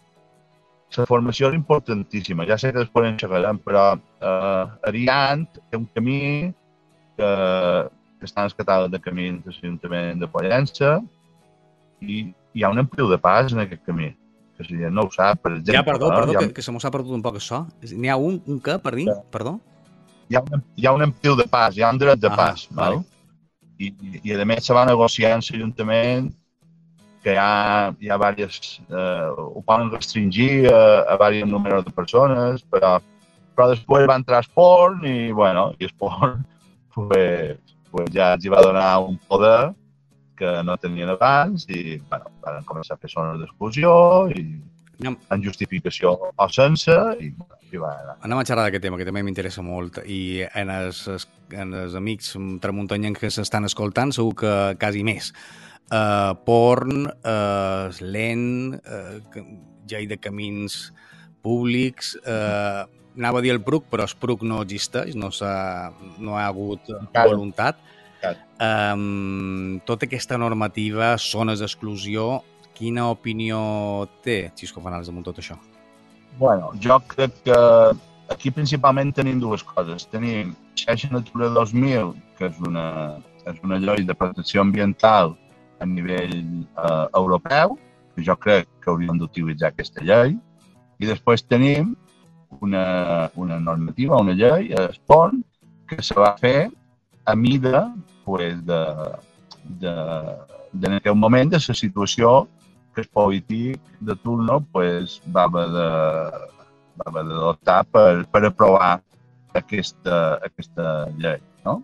[0.96, 2.46] la formació és importantíssima.
[2.48, 6.52] Ja sé que després en xerrarem, però uh, Ariant té un camí
[7.16, 7.30] que,
[8.18, 10.96] que està en el catàleg de camins de l'Ajuntament de Pollença
[12.02, 14.10] i hi ha un ampliu de pas en aquest camí
[14.58, 15.78] que si no ho sap, per exemple...
[15.78, 16.42] Ja, perdó, perdó, ha...
[16.42, 17.62] que, que se m'ho s'ha perdut un poc això.
[17.88, 19.06] N'hi ha un, un què, per dir?
[19.08, 19.16] Ja.
[19.32, 19.56] Perdó?
[20.28, 22.36] Hi ha, un, hi ha un ampliu de pas, hi ha un dret de ah,
[22.36, 23.00] pas, val?
[23.00, 23.11] Vale
[23.88, 26.30] i, i a més se va negociar amb l'Ajuntament
[27.22, 30.80] que hi ha, hi ha diverses, eh, ho poden restringir a,
[31.12, 32.96] a diversos números de persones, però,
[33.54, 36.40] però després va entrar Esport i, bueno, i Esport
[36.94, 37.60] pues,
[37.92, 39.70] pues ja els va donar un poder
[40.36, 43.92] que no tenien abans i, bueno, van començar a fer zones d'exclusió
[44.34, 44.46] i
[45.02, 47.32] en justificació o sense i,
[47.72, 48.16] i va anar.
[48.22, 51.04] Anem a xerrar d'aquest tema, que també m'interessa molt, i en els,
[51.50, 55.32] en els amics tramuntanyans que s'estan escoltant segur que quasi més.
[55.92, 59.42] Uh, porn, uh, lent, uh,
[59.90, 60.86] llei de camins
[61.44, 62.86] públics, uh,
[63.18, 65.90] anava a dir el PRUC, però el PRUC no existeix, no, ha,
[66.22, 67.34] no ha hagut Encara.
[67.34, 67.82] voluntat.
[68.62, 72.44] Um, tota aquesta normativa, zones d'exclusió,
[72.82, 73.58] Quina opinió
[74.26, 75.54] té Xisco Fanals damunt tot això?
[76.40, 77.58] Bueno, jo crec que
[78.32, 80.08] aquí principalment tenim dues coses.
[80.10, 82.86] Tenim Xarxa Natura 2000, que és una,
[83.46, 85.36] és una llei de protecció ambiental
[85.78, 87.76] a nivell eh, europeu,
[88.16, 90.34] que jo crec que hauríem d'utilitzar aquesta llei,
[90.98, 91.92] i després tenim
[92.58, 95.44] una, una normativa, una llei, Espon,
[95.86, 96.72] que se va fer
[97.30, 97.84] a mida
[98.24, 98.82] pues, de,
[99.84, 99.94] de,
[100.72, 102.34] de, en aquell moment de la situació
[102.94, 105.88] que el polític de turno pues, va haver de,
[106.98, 108.92] va haver d'adoptar per, per aprovar
[109.58, 111.40] aquesta, aquesta llei.
[111.64, 111.80] No?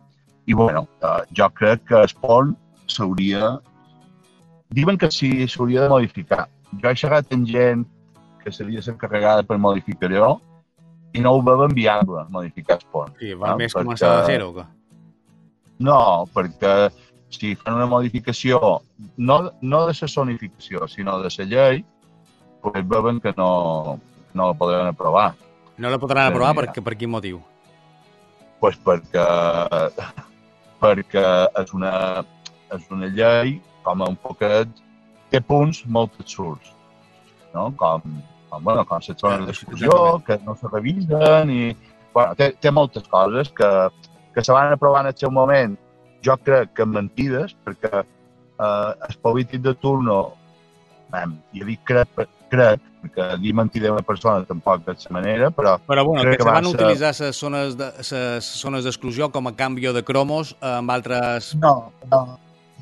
[0.49, 2.55] I bueno, eh, jo crec que el pont
[2.89, 3.59] s'hauria...
[4.75, 6.47] Diuen que sí, s'hauria de modificar.
[6.83, 7.87] Jo he xerrat amb gent
[8.43, 10.35] que seria encarregada per modificar-ho
[11.17, 13.15] i no ho veuen viable, modificar el pont.
[13.21, 13.63] Sí, va no?
[13.63, 13.85] més perquè...
[13.85, 14.67] començar de zero, que?
[15.85, 16.01] No,
[16.35, 16.75] perquè
[17.31, 18.81] si fan una modificació,
[19.17, 21.85] no, no de la sonificació, sinó de la llei,
[22.63, 24.01] pues veuen que no,
[24.35, 25.35] no la podran aprovar.
[25.77, 27.43] No la podran aprovar per, per quin motiu?
[28.61, 29.27] pues perquè,
[30.83, 31.27] perquè
[31.63, 31.93] és una,
[32.75, 34.83] és una llei com un poquet
[35.33, 36.73] té punts molt absurds,
[37.55, 37.69] no?
[37.79, 38.03] com,
[38.49, 39.93] com, bueno, com les zones d'exclusió,
[40.27, 41.63] que no se revisen i...
[42.15, 43.69] Bueno, té, té moltes coses que,
[44.35, 45.77] que se van aprovar en el seu moment,
[46.25, 50.19] jo crec que mentides, perquè eh, el polític de turno,
[51.13, 55.51] ben, jo dic crec, crec, perquè dir mentida a una persona tampoc de la manera,
[55.55, 55.77] però...
[55.87, 56.75] Però bueno, que, que se van ser...
[56.75, 61.55] utilitzar les zones de, les zones d'exclusió com a canvi de cromos amb altres...
[61.63, 62.25] No, no,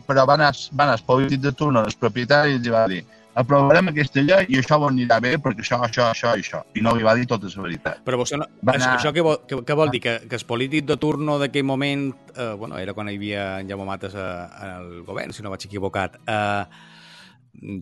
[0.06, 3.04] però van anar, van anar els polítics de turno, els propietaris, i va dir
[3.36, 6.62] aprovarem aquesta llei i això anirà bé perquè això, això, això i això.
[6.78, 8.02] I no li va dir tota la veritat.
[8.06, 8.48] Però vostè no...
[8.64, 8.94] anar...
[8.96, 10.02] això què vol, què, què vol dir?
[10.04, 13.70] Que, que el polític de turno d'aquell moment, eh, bueno, era quan hi havia en
[13.70, 16.64] Jaume Mates al govern, si no vaig equivocat, eh,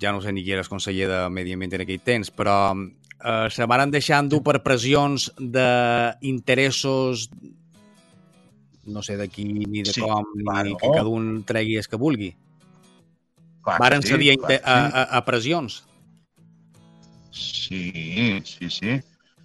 [0.02, 3.48] ja no sé ni qui eres conseller de Medi Ambient en aquell temps, però eh,
[3.50, 7.28] se van deixar endur per pressions d'interessos
[8.86, 10.76] no sé de qui ni de sí, com, ni claro.
[10.76, 12.34] que cada un tregui el que vulgui.
[13.64, 15.82] Clar Varen sí, cedir a, a, a, a pressions.
[17.32, 18.98] Sí, sí, sí.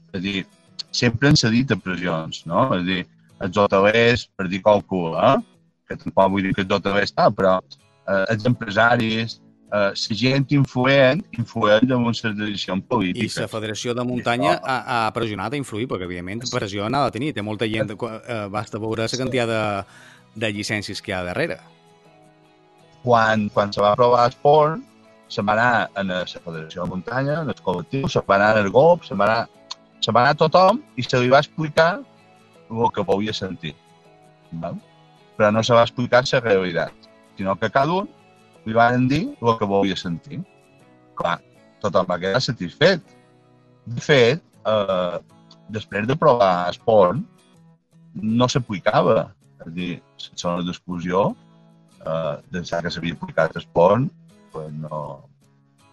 [0.10, 0.44] És a dir,
[0.92, 2.68] sempre han cedit a pressions, no?
[2.76, 3.04] És a dir,
[3.46, 5.38] els hotelers, per dir qualcú, eh?
[5.90, 9.40] que tampoc vull dir que els hotelers tal, però eh, els empresaris,
[9.72, 13.26] eh, la gent influent influeix en una decisió política.
[13.26, 17.18] I la Federació de Muntanya ha, ha pressionat a influir, perquè, evidentment, pressió n'ha de
[17.18, 17.34] tenir.
[17.38, 19.66] Té molta gent, eh, basta veure la quantitat de,
[20.46, 21.62] de llicències que hi ha darrere.
[23.04, 24.82] Quan, quan se va aprovar el port,
[25.30, 28.70] se va anar a la Federació de Muntanya, en el col·lectiu, se va anar al
[28.74, 31.92] GOP, se va anar, se va anar a tothom i se li va explicar
[32.70, 33.76] el que podia sentir.
[34.52, 34.80] Val?
[35.38, 38.10] Però no se va explicar la realitat, sinó que cada un
[38.66, 40.42] li van dir el que volia sentir.
[41.16, 41.40] Clar,
[41.82, 43.04] tothom va quedar satisfet.
[43.86, 45.20] De fet, eh,
[45.70, 47.22] després de provar esport,
[48.14, 49.30] no s'aplicava.
[49.60, 51.30] És a dir, les zones d'exclusió,
[52.06, 54.08] eh, d'ençà que s'havia aplicat esport,
[54.54, 55.02] pues no,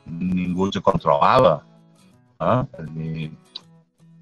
[0.07, 1.61] ningú se controlava.
[2.41, 2.61] Eh?
[2.95, 3.31] Dir,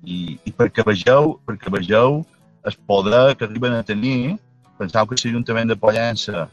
[0.05, 2.21] i, i perquè vegeu, perquè vegeu
[2.65, 4.37] el poder que arriben a tenir,
[4.79, 6.49] penseu que l'Ajuntament de Pollença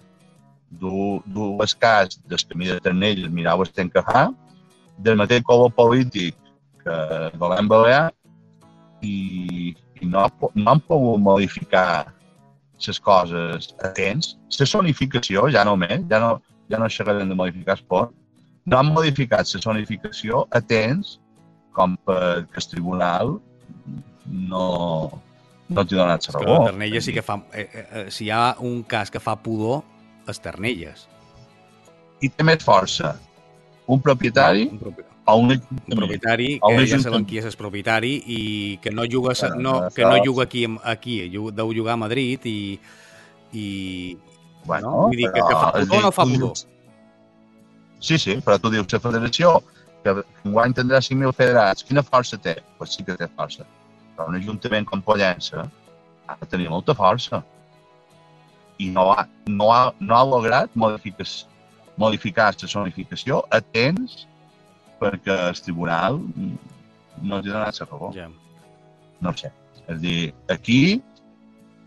[0.71, 4.29] du, dues cas del camí de Ternell, el que fa,
[4.97, 6.35] del mateix color polític
[6.83, 6.95] que
[7.27, 8.11] el govern balear
[9.01, 12.13] i, i no, no han pogut modificar
[12.87, 14.35] les coses a temps.
[14.59, 16.31] La sonificació, ja no més, ja no,
[16.71, 18.13] ja no xerrarem de modificar esport,
[18.65, 21.17] no han modificat la sonificació a temps
[21.75, 23.37] com perquè el tribunal
[24.25, 24.65] no,
[25.71, 26.57] no t'hi donat la raó.
[26.59, 27.39] A Ternella sí que fa...
[27.53, 29.81] Eh, eh, eh, si hi ha un cas que fa pudor,
[30.29, 31.07] Esternelles.
[32.21, 33.15] I té més força
[33.89, 35.07] un propietari un, propi...
[35.25, 38.41] o un, un propietari que un ja saben qui és el propietari i
[38.81, 42.79] que no juga, bueno, no, que no juga aquí, aquí deu jugar a Madrid i,
[43.53, 43.65] i
[44.65, 44.97] bueno, no?
[45.09, 46.57] Vull dir que, que fa pudor o no fa pudor?
[48.01, 49.59] Sí, sí, però tu dius la federació
[50.01, 52.57] que enguany tindrà 5.000 federats, quina força té?
[52.79, 53.67] Pues sí que té força.
[54.15, 55.67] Però un ajuntament com Pollença
[56.25, 57.43] ha de tenir molta força
[58.81, 61.27] i no ha, no ha, no ha lograt modificar,
[62.01, 64.25] modificar la zonificació a temps
[65.01, 66.19] perquè el tribunal
[67.21, 68.11] no ha donat la raó.
[68.15, 68.27] Ja.
[69.21, 69.51] No sé.
[69.89, 71.01] És dir, aquí,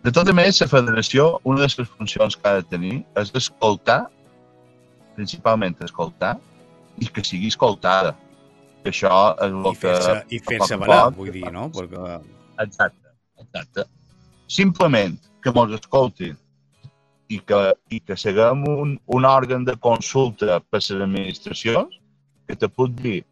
[0.05, 4.03] de tota més, la federació, una de les funcions que ha de tenir és escoltar,
[5.17, 6.35] principalment escoltar,
[7.01, 8.15] i que sigui escoltada.
[8.85, 10.15] Que això és el I fer que...
[10.37, 11.71] I fer-se valer, vull dir, no?
[11.75, 12.19] Perquè...
[12.67, 13.87] Exacte, exacte.
[14.53, 16.37] Simplement que mos escoltin
[17.33, 21.97] i que, i que siguem un, un òrgan de consulta per les administracions,
[22.47, 23.23] que te puc dir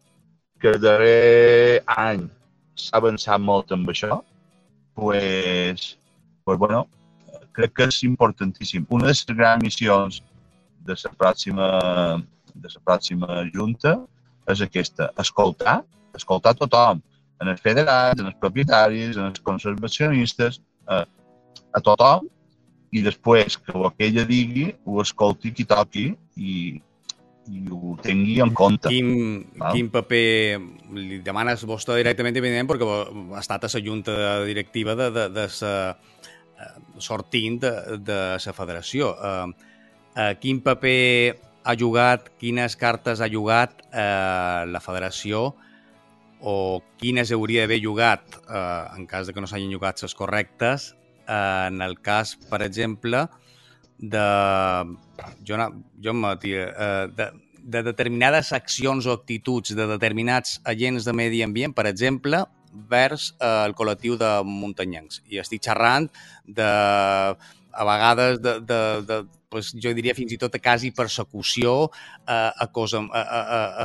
[0.59, 2.25] que el darrer any
[2.79, 4.21] s'ha avançat molt amb això,
[4.95, 5.97] pues,
[6.43, 6.85] pues bueno,
[7.53, 8.85] crec que és importantíssim.
[8.89, 10.21] Una de les grans missions
[10.87, 11.67] de la pròxima,
[12.53, 13.97] de la pròxima junta
[14.49, 15.81] és aquesta, escoltar,
[16.17, 17.01] escoltar tothom,
[17.41, 21.03] en els federats, en els propietaris, en els conservacionistes, a,
[21.73, 22.27] a tothom,
[22.93, 26.81] i després que el que ella digui ho escolti qui toqui i,
[27.51, 28.89] i ho tingui en compte.
[28.91, 30.59] Quin, quin paper
[30.95, 32.87] li demanes vostè directament, evidentment, perquè
[33.35, 34.15] ha estat a la junta
[34.47, 36.69] directiva de, de, de sa, eh,
[37.03, 39.11] sortint de, de la federació.
[39.17, 39.73] Uh,
[40.15, 45.51] uh, quin paper ha jugat, quines cartes ha jugat uh, la federació
[46.43, 46.55] o
[46.99, 50.91] quines hauria d'haver jugat, uh, en cas de que no s'hagin jugat les correctes,
[51.27, 53.27] uh, en el cas, per exemple,
[54.03, 54.27] de,
[55.47, 55.57] jo,
[56.03, 57.29] jo em matia, eh, de,
[57.63, 62.43] de determinades accions o actituds de determinats agents de medi ambient, per exemple,
[62.89, 65.21] vers eh, el col·lectiu de muntanyencs.
[65.31, 66.09] I estic xerrant
[66.45, 66.67] de,
[67.73, 69.21] a vegades, de, de, de
[69.53, 71.77] pues, jo diria fins i tot a quasi persecució,
[72.27, 73.25] eh, acosam, eh,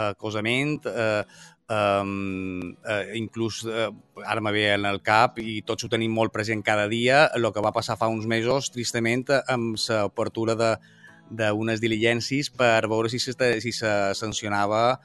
[0.09, 1.22] acosament, eh,
[1.68, 3.90] Um, uh, inclús uh,
[4.24, 7.44] ara me ve en el cap i tots ho tenim molt present cada dia el
[7.52, 13.37] que va passar fa uns mesos tristament amb l'apertura d'unes diligències per veure si se,
[13.61, 14.96] si se sancionava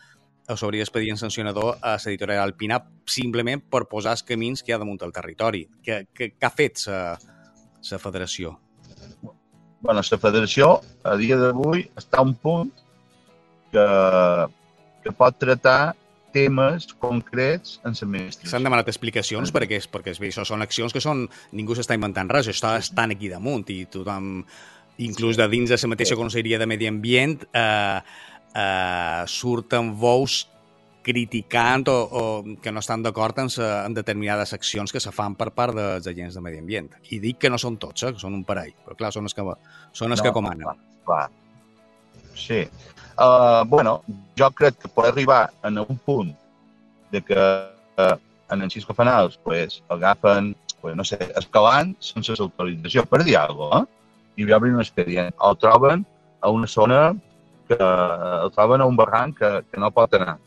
[0.47, 2.79] o s'hauria expedient sancionador a l'editorial Alpina
[3.11, 5.65] simplement per posar els camins que hi ha damunt del territori.
[5.83, 8.55] Què, què, què ha fet la federació?
[9.83, 12.71] bueno, la federació a dia d'avui està a un punt
[13.73, 13.85] que,
[15.03, 15.91] que pot tratar
[16.33, 18.51] temes concrets en l'administració.
[18.51, 19.55] S'han demanat explicacions sí.
[19.55, 21.27] perquè, perquè això són accions que són...
[21.53, 24.39] Ningú s'està inventant res, està estan aquí damunt i tothom,
[25.03, 27.99] inclús de dins de la mateixa Conselleria de Medi Ambient, eh,
[28.53, 30.43] eh, surten veus
[31.03, 32.23] criticant o, o
[32.63, 36.39] que no estan d'acord en, en determinades accions que se fan per part dels agents
[36.39, 36.89] de medi ambient.
[37.11, 39.35] I dic que no són tots, eh, que són un parell, però clar, són els
[39.35, 39.45] que,
[39.91, 40.63] són els no, que comanen.
[40.63, 41.42] Clar, clar.
[42.35, 42.63] Sí,
[43.17, 44.01] Uh, bueno,
[44.37, 46.31] jo crec que pot arribar en un punt
[47.11, 48.15] de que uh,
[48.49, 53.69] en els xisco fanals pues, agafen, pues, no sé, escalant sense autorització, per dir alguna
[53.69, 54.41] cosa, eh?
[54.41, 55.29] i obrin un expedient.
[55.45, 56.07] El troben
[56.41, 57.13] a una zona
[57.69, 60.39] que el troben a un barranc que, que no pot anar.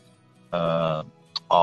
[0.51, 1.07] Uh,
[1.47, 1.61] o,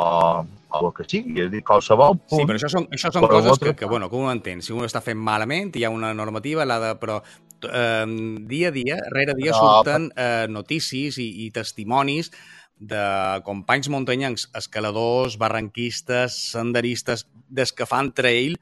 [0.72, 2.40] o el que sigui, és a dir, qualsevol punt...
[2.40, 4.64] Sí, però això són, això són coses que, que, bueno, que un entén.
[4.64, 6.94] Si un està fent malament, hi ha una normativa, l'ha de...
[7.02, 7.20] Però
[7.68, 8.04] eh,
[8.50, 12.30] dia a dia, rere dia, no, surten eh, notícies i, i testimonis
[12.78, 18.58] de companys muntanyencs, escaladors, barranquistes, senderistes, des que fan trail,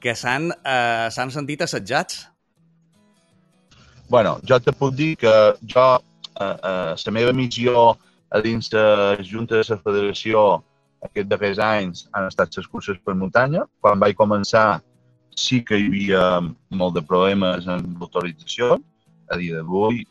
[0.00, 2.28] que s'han eh, sentit assetjats.
[4.08, 5.32] bueno, jo te puc dir que
[5.66, 5.98] jo,
[6.40, 7.96] eh, eh, la meva missió
[8.30, 10.62] a dins de la Junta de la Federació
[11.04, 13.64] aquests darrers anys han estat les curses per muntanya.
[13.80, 14.82] Quan vaig començar
[15.38, 16.24] sí que hi havia
[16.70, 18.78] molt de problemes amb l'autorització.
[19.32, 20.04] A dia d'avui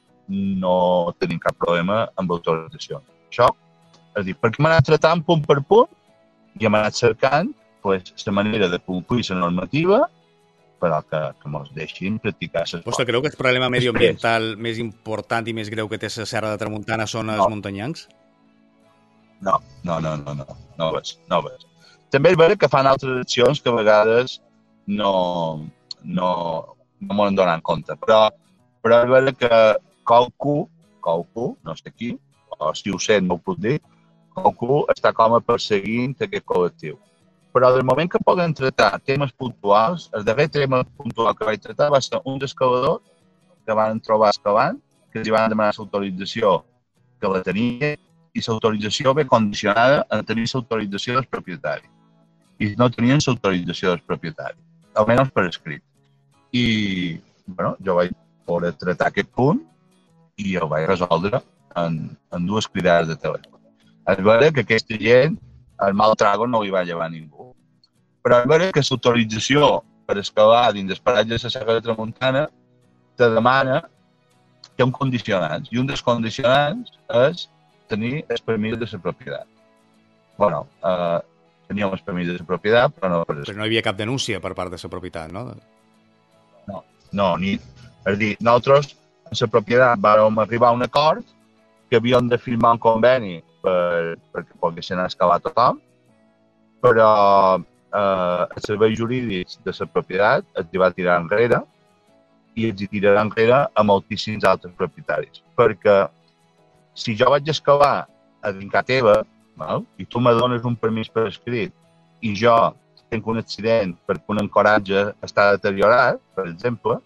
[0.64, 3.02] no tenim cap problema amb l'autorització.
[3.30, 3.50] Això,
[4.14, 5.90] és a dir, perquè hem anat tratant punt per punt
[6.60, 10.04] i hem anat cercant pues, la manera de complir la normativa
[10.84, 14.82] però que, que mos deixin practicar les Vostè creu que el problema medioambiental Després, més
[14.84, 17.50] important i més greu que té la Serra de Tramuntana són els no.
[17.54, 18.08] muntanyancs?
[19.48, 21.64] No, no, no, no, no, no ves, no ves.
[22.12, 24.42] També és veritat que fan altres accions que a vegades
[24.88, 25.66] no,
[26.04, 27.96] no, no m'ho donen compte.
[28.04, 28.28] Però,
[28.84, 29.62] però és veritat que
[30.08, 30.68] qualcú,
[31.04, 32.14] qualcú, no sé qui,
[32.58, 33.80] o si ho sé no ho puc dir,
[34.36, 37.00] qualcú està com a perseguint aquest col·lectiu.
[37.54, 41.92] Però del moment que poden tractar temes puntuals, el darrer tema puntual que vaig tractar
[41.94, 43.02] va ser un escalador
[43.66, 44.80] que van trobar excavant,
[45.14, 46.64] que els van demanar l'autorització
[47.22, 47.94] que la tenia
[48.34, 51.90] i l'autorització ve condicionada a tenir l'autorització dels propietaris.
[52.60, 55.84] I no tenien l'autorització dels propietaris almenys per escrit.
[56.54, 56.66] I,
[57.48, 58.14] bueno, jo vaig
[58.46, 59.62] poder tractar aquest punt
[60.38, 61.42] i el vaig resoldre
[61.80, 61.98] en,
[62.34, 63.62] en dues cridades de telèfon.
[64.10, 65.40] És veritat que aquesta gent,
[65.84, 67.52] el mal trago no li va llevar ningú.
[68.24, 69.72] Però és veritat que l'autorització
[70.08, 72.44] per excavar dins dels paratges de la Serra de Tramuntana
[73.18, 73.82] te demana
[74.76, 75.72] que un condicionants.
[75.72, 76.94] I un dels condicionants
[77.24, 77.48] és
[77.92, 79.48] tenir el permís de la propietat.
[80.38, 81.20] bueno, eh,
[81.70, 83.22] teníem els permís de la propietat, però no...
[83.30, 85.46] Però no hi havia cap denúncia per part de la propietat, no?
[86.68, 87.56] No, no, ni...
[88.04, 88.98] És dir, nosaltres,
[89.30, 91.24] en la propietat, vam arribar a un acord
[91.90, 95.80] que havíem de firmar un conveni per, perquè poguessin excavar tothom,
[96.84, 97.12] però
[97.60, 101.62] eh, els serveis jurídics de la propietat els va tirar enrere
[102.60, 105.42] i els hi tirarà enrere a moltíssims altres propietaris.
[105.58, 106.04] Perquè
[106.94, 108.06] si jo vaig excavar
[108.44, 109.22] a dincar teva,
[109.60, 109.84] val?
[109.98, 111.74] i tu me dones un permís per escrit
[112.22, 112.56] i jo
[113.14, 116.98] tinc un accident perquè un encoratge està deteriorat, per exemple,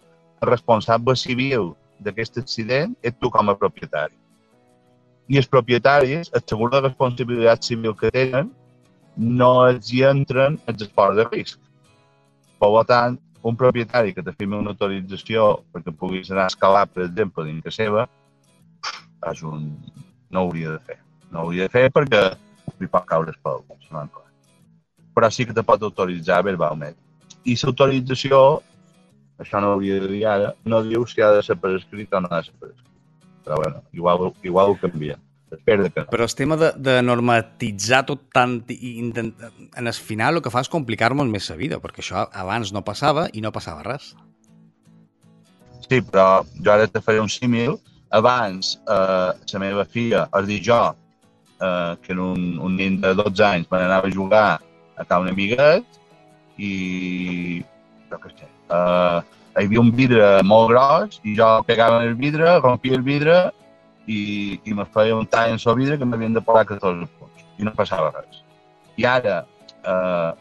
[0.41, 1.73] el responsable civil
[2.03, 4.15] d'aquest accident és tu com a propietari.
[5.27, 8.51] I els propietaris, el segur de responsabilitat civil que tenen,
[9.17, 11.59] no els hi entren els esports de risc.
[12.61, 13.17] Per tant,
[13.47, 17.65] un propietari que te firma una autorització perquè puguis anar a escalar, per exemple, dins
[17.65, 18.07] de seva,
[19.31, 19.67] és un...
[20.31, 21.01] no hauria de fer.
[21.31, 22.23] No hauria de fer perquè
[22.79, 23.63] li pot caure el pel,
[25.17, 26.93] però sí que te pot autoritzar verbalment.
[27.49, 28.41] I l'autorització,
[29.41, 32.21] això no hauria de dir ara, no diu si ha de ser per escrit o
[32.21, 32.91] no ha de ser per escrit.
[33.47, 35.17] Però bueno, igual, igual ho canvia.
[35.49, 36.11] Espero que no.
[36.11, 39.33] Però el tema de, de normatitzar tot tant i intent...
[39.73, 42.83] en el final el que fa és complicar-nos més la vida, perquè això abans no
[42.85, 44.11] passava i no passava res.
[45.87, 47.79] Sí, però jo ara te faré un símil.
[48.13, 50.81] Abans, eh, la meva filla, és dir, jo,
[51.61, 54.59] eh, que en un, un nen de 12 anys me n'anava a jugar
[54.97, 55.99] a casa un amiguet
[56.57, 57.63] i
[58.09, 59.19] jo què sé, uh,
[59.57, 63.37] hi havia un vidre molt gros i jo pegava el vidre, rompia el vidre
[64.07, 67.45] i, i me feia un tall en el vidre que m'havien de posar 14 punts
[67.57, 68.41] i no passava res.
[68.97, 69.41] I ara
[69.83, 70.31] uh,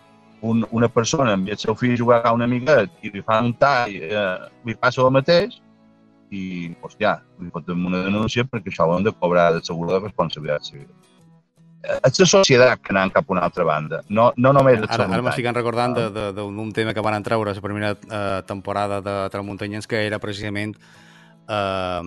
[0.47, 3.41] un, una persona amb el seu fill a jugar a un amiguet i li fa
[3.45, 5.61] un tall, uh, li passa el mateix
[6.31, 10.01] i, hòstia, li fotem una denúncia perquè això ho hem de cobrar de segur de
[10.03, 10.89] responsabilitat civil
[11.87, 15.07] és la societat que anant cap a una altra banda, no, no només el Ara,
[15.07, 15.95] ara m'estic recordant
[16.35, 20.74] d'un tema que van treure a la primera eh, temporada de Tramuntanyens, que era precisament
[21.49, 22.03] eh,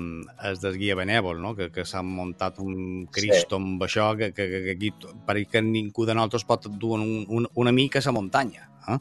[0.50, 1.56] el del guia benèvol, no?
[1.56, 3.62] que, que s'han muntat un cristo sí.
[3.62, 4.94] amb això, que, que, que aquí
[5.26, 8.70] pareix que ningú de nosaltres pot dur un, un, una mica a la muntanya.
[8.90, 9.00] Eh?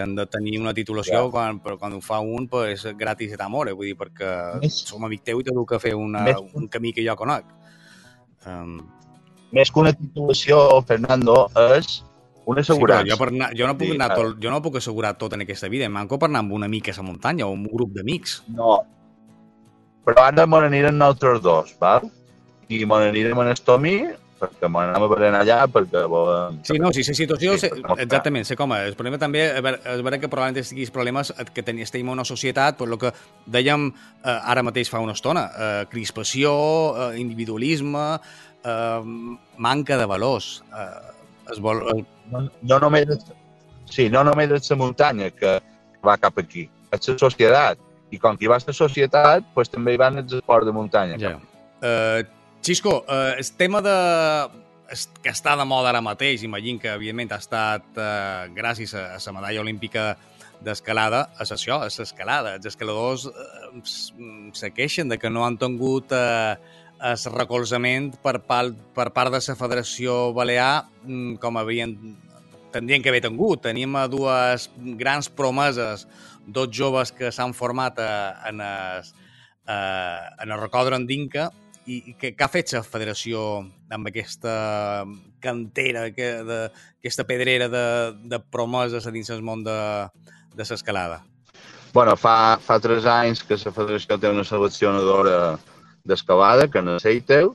[0.00, 1.30] Que han de tenir una titulació, ja.
[1.32, 4.30] quan, però quan ho fa un, pues, gratis et amore, vull dir, perquè
[4.62, 4.80] Més...
[4.88, 6.40] som amic teu i t'he que fer una, Més...
[6.56, 7.50] un camí que jo conec.
[8.48, 8.78] Um,
[9.52, 11.42] més que una titulació, Fernando,
[11.76, 12.00] és
[12.48, 13.04] una assegurança.
[13.04, 15.36] Sí, jo, per anar, jo, no puc sí, anar tot, jo no puc assegurar tot
[15.36, 15.90] en aquesta vida.
[15.92, 18.40] Manco per anar amb una mica a la muntanya o amb un grup d'amics.
[18.56, 18.78] No.
[20.08, 22.08] Però ara me nosaltres dos, val?
[22.70, 23.96] I me n'anirem en Estomi,
[24.40, 26.60] perquè me n'anem a veure allà, perquè volem...
[26.66, 28.90] Sí, no, sí, la situació, sí, exactament, sé com és.
[28.90, 32.78] El problema també és veure que probablement estiguis problemes que ten, estem en una societat,
[32.80, 33.12] per lo que
[33.46, 36.54] dèiem eh, ara mateix fa una estona, eh, crispació,
[36.94, 38.06] eh, individualisme,
[38.64, 39.12] eh,
[39.68, 40.50] manca de valors.
[40.72, 42.04] Eh, es vol, el...
[42.32, 43.28] no, no només,
[43.90, 45.58] sí, no només és la muntanya que
[46.06, 47.86] va cap aquí, és la societat.
[48.10, 51.18] I com que hi va la societat, pues, també hi van els esports de muntanya.
[51.20, 51.36] Ja.
[51.80, 52.24] Uh,
[52.62, 53.94] Xisco, uh, el tema de
[55.22, 59.32] que està de moda ara mateix, imagino que, evidentment, ha estat uh, gràcies a, la
[59.32, 60.04] medalla olímpica
[60.60, 62.56] d'escalada, és això, és l'escalada.
[62.58, 63.70] Els escaladors uh,
[64.52, 66.58] se queixen de que no han tingut uh,
[67.00, 71.96] el recolzament per part, per part de la Federació Balear mm, com havien
[72.74, 73.64] tendrien que haver tingut.
[73.64, 74.68] Tenim dues
[75.00, 76.04] grans promeses,
[76.46, 78.12] dos joves que s'han format a,
[78.52, 79.10] en, el,
[79.64, 79.80] a,
[80.44, 81.48] en el recòdron d'Inca
[81.86, 84.54] i, i que ha fet la federació amb aquesta
[85.40, 86.60] cantera, que, de,
[87.00, 87.86] aquesta pedrera de,
[88.32, 89.80] de promeses a dins el món de,
[90.54, 91.22] de l'escalada?
[91.92, 95.58] bueno, fa, fa tres anys que la federació té una seleccionadora
[96.06, 97.54] d'excavada que necessiteu.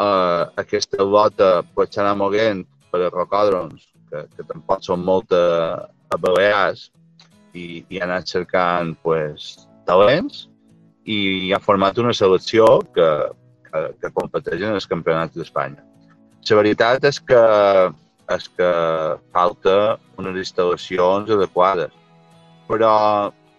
[0.00, 6.18] Uh, aquesta bota pot anar moguent per a rocòdrons, que, que tampoc són molt a
[6.18, 6.88] Balears,
[7.54, 10.46] i, i ha anat cercant pues, talents
[11.10, 13.06] i ha format una selecció que,
[13.70, 15.82] que, que competeix en els campionats d'Espanya.
[16.50, 17.42] La veritat és que,
[18.34, 18.70] és que
[19.34, 19.76] falta
[20.18, 21.92] unes instal·lacions adequades,
[22.68, 22.94] però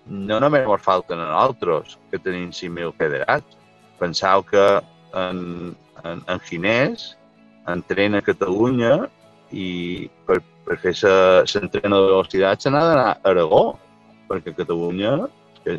[0.07, 3.57] no només ens falten a nosaltres, que tenim 5.000 federats,
[4.01, 4.65] pensau que
[5.13, 7.11] en, en, en Ginés
[7.69, 8.95] entrena a Catalunya
[9.53, 13.77] i per, per fer l'entrena de velocitat se n'ha d'anar a Aragó,
[14.31, 15.13] perquè a Catalunya
[15.61, 15.77] que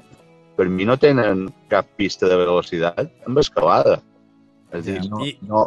[0.57, 3.99] per mi no tenen cap pista de velocitat amb escalada.
[4.73, 5.65] És dir, no, no,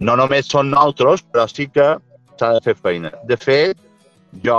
[0.00, 1.88] no només són nosaltres, però sí que
[2.38, 3.12] s'ha de fer feina.
[3.28, 3.78] De fet,
[4.44, 4.58] jo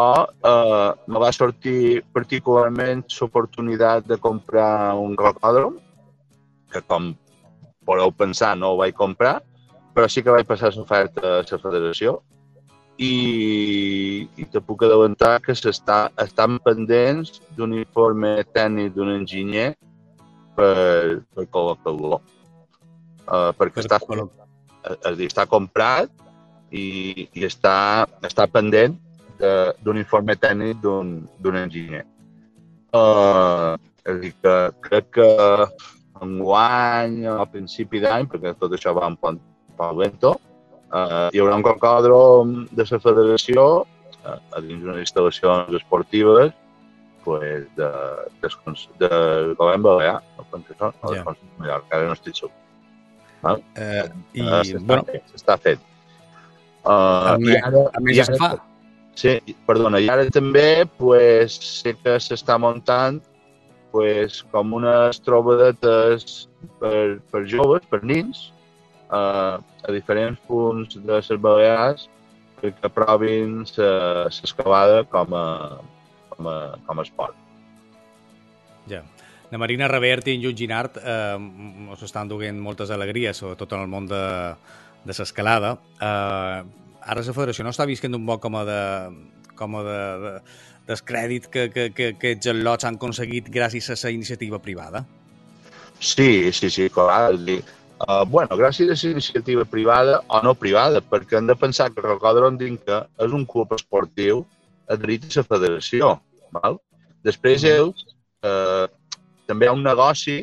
[0.52, 5.78] eh, me va sortir particularment l'oportunitat de comprar un rocòdrom,
[6.72, 7.14] que com
[7.88, 9.38] podeu pensar, no ho vaig comprar,
[9.96, 12.20] però sí que vaig passar l'oferta a la federació
[12.98, 19.72] i, i te puc adelantar que s'està, estan pendents d'un informe tècnic d'un enginyer
[20.58, 22.20] per, per col·locar-lo.
[23.28, 24.00] Uh, perquè està,
[24.96, 26.12] és dir, està comprat
[26.72, 28.96] i, i està, està pendent
[29.38, 32.06] d'un informe tècnic d'un enginyer.
[32.96, 33.76] Uh,
[34.08, 34.56] és a dir, que
[34.88, 35.30] crec que
[36.42, 39.42] guany, a principi d'any, perquè tot això va un poc,
[39.78, 40.34] poc lento,
[40.90, 43.66] eh, hi haurà un cocòdrom de la federació
[44.24, 46.56] a, a dins d'unes instal·lacions esportives
[47.26, 47.90] pues, de,
[48.42, 50.48] de, de, del govern balear, no
[50.80, 50.94] no.
[51.60, 52.54] Mallorca, ara no estic segur.
[52.54, 52.67] Val?
[53.46, 55.86] Eh, I, Eh, s'està bueno, fent, s'està fent.
[56.88, 58.52] Uh, a, més, a més es fa.
[59.18, 59.34] Sí,
[59.66, 63.18] perdona, i ara també pues, sé que s'està muntant
[63.92, 66.46] pues, com unes trobadetes
[66.80, 68.52] per, per joves, per nins,
[69.10, 72.06] uh, a diferents punts de les Balears
[72.58, 75.48] perquè provin l'escalada com a,
[76.34, 76.58] com, a,
[76.88, 77.36] com a esport.
[78.90, 79.04] Ja.
[79.52, 83.86] La Marina Revert i en Lluc Ginart eh, ens estan duent moltes alegries, sobretot en
[83.86, 84.24] el món de,
[85.08, 85.78] de l'escalada.
[86.00, 86.60] Eh,
[87.08, 88.82] ara la federació no està visquent un poc com a de,
[89.56, 90.34] com a de, de
[90.90, 95.06] descrèdit que, que, que, que els lots han aconseguit gràcies a la iniciativa privada.
[96.00, 97.38] Sí, sí, sí, clar.
[97.48, 97.62] Dir,
[98.04, 102.04] uh, bueno, gràcies a la iniciativa privada o no privada, perquè hem de pensar que
[102.04, 104.44] Rocòdrom d'Inca és un club esportiu
[104.92, 106.14] adherit a la federació.
[106.56, 106.80] Val?
[107.28, 108.06] Després ells
[108.44, 108.88] eh,
[109.48, 110.38] també hi ha un negoci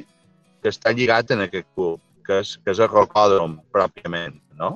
[0.63, 4.75] que està lligat en aquest club, que és, que és el Rocòdrom pròpiament, no?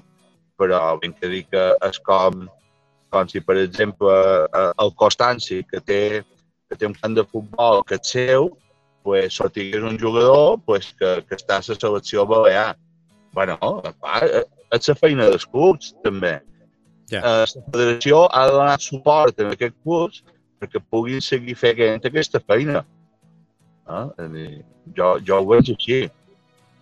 [0.60, 2.46] Però ben que dir que és com,
[3.14, 4.14] com si, per exemple,
[4.44, 6.00] eh, el Constanci, que té,
[6.68, 8.50] que té un camp de futbol que és seu,
[9.06, 12.76] pues, sortigués un jugador pues, que, que està a la selecció balear.
[13.32, 13.56] bueno,
[14.72, 16.38] és la feina dels clubs, també.
[17.08, 17.20] Ja.
[17.22, 20.22] Eh, la federació ha de donar suport a aquests clubs
[20.58, 22.84] perquè puguin seguir fent aquesta feina.
[23.88, 24.28] Eh?
[24.34, 24.50] Dir,
[24.96, 25.98] Jo, jo ho veig així.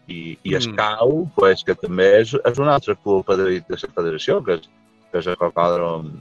[0.07, 0.59] I, i Mm.
[0.61, 4.69] Escau, pues, que també és, és un altre club adherit de la federació, que és,
[5.11, 6.13] que és el Cocòdrom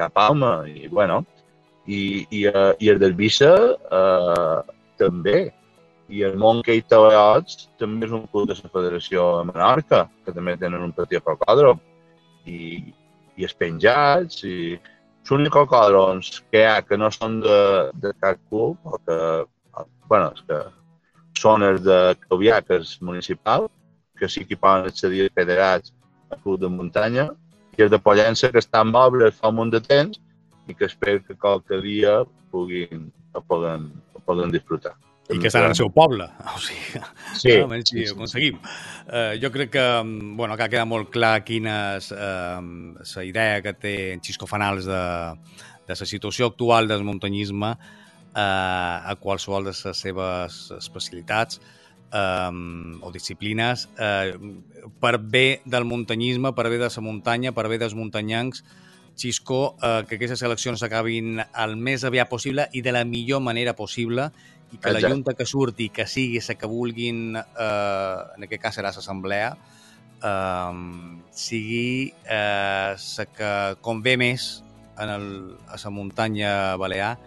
[0.00, 1.20] a Palma, i bueno,
[1.86, 4.62] i, i, uh, i el del Vissa uh,
[4.98, 5.52] també.
[6.10, 10.56] I el Monkey Teleots també és un club de la Federació de Menorca, que també
[10.58, 11.78] tenen un petit cocòdrom.
[12.50, 12.82] I,
[13.38, 17.60] i els penjats, i els únics cocòdroms que hi ha que no són de,
[18.02, 19.20] de cap club, o que,
[20.10, 20.60] bueno, és que
[21.40, 23.68] són els de Calvià, que és municipal,
[24.18, 25.94] que sí que hi poden accedir els federats
[26.30, 27.30] al club de muntanya,
[27.78, 30.18] i els de Pollença, que estan en obres fa un munt de temps
[30.68, 34.96] i que espero que qualque dia puguin, o poden, o poden disfrutar.
[35.30, 36.26] I que estan el seu poble.
[36.56, 37.00] O sigui,
[37.38, 38.58] Sí, almenys sí, ho aconseguim.
[39.06, 42.60] Eh, jo crec que, mm, bueno, que ha quedat molt clar quina és eh,
[43.14, 45.04] la idea que té en Xisco Fanals de,
[45.86, 47.76] de la situació actual del muntanyisme
[48.34, 51.60] eh, a qualsevol de les seves especialitats
[52.12, 52.50] eh,
[53.00, 54.36] o disciplines eh,
[55.00, 58.64] per bé del muntanyisme, per bé de la muntanya, per bé dels muntanyancs,
[59.20, 63.74] Xisco, eh, que aquestes eleccions s'acabin el més aviat possible i de la millor manera
[63.76, 64.30] possible
[64.72, 65.14] i que la Exacte.
[65.14, 69.56] junta que surti, que sigui la que vulguin, eh, en aquest cas serà l'assemblea,
[70.22, 70.72] eh,
[71.32, 73.52] sigui eh, la que
[73.82, 74.62] convé més
[75.00, 75.28] en el,
[75.68, 77.18] a la muntanya balear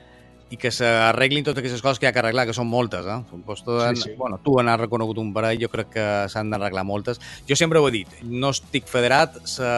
[0.53, 3.07] i que s'arreglin totes aquestes coses que hi ha que arreglar, que són moltes.
[3.09, 3.19] Eh?
[3.47, 4.15] Pues tu, Sí, sí.
[4.17, 7.21] Bueno, tu n'has reconegut un parell, jo crec que s'han d'arreglar moltes.
[7.49, 9.69] Jo sempre ho he dit, no estic federat, se,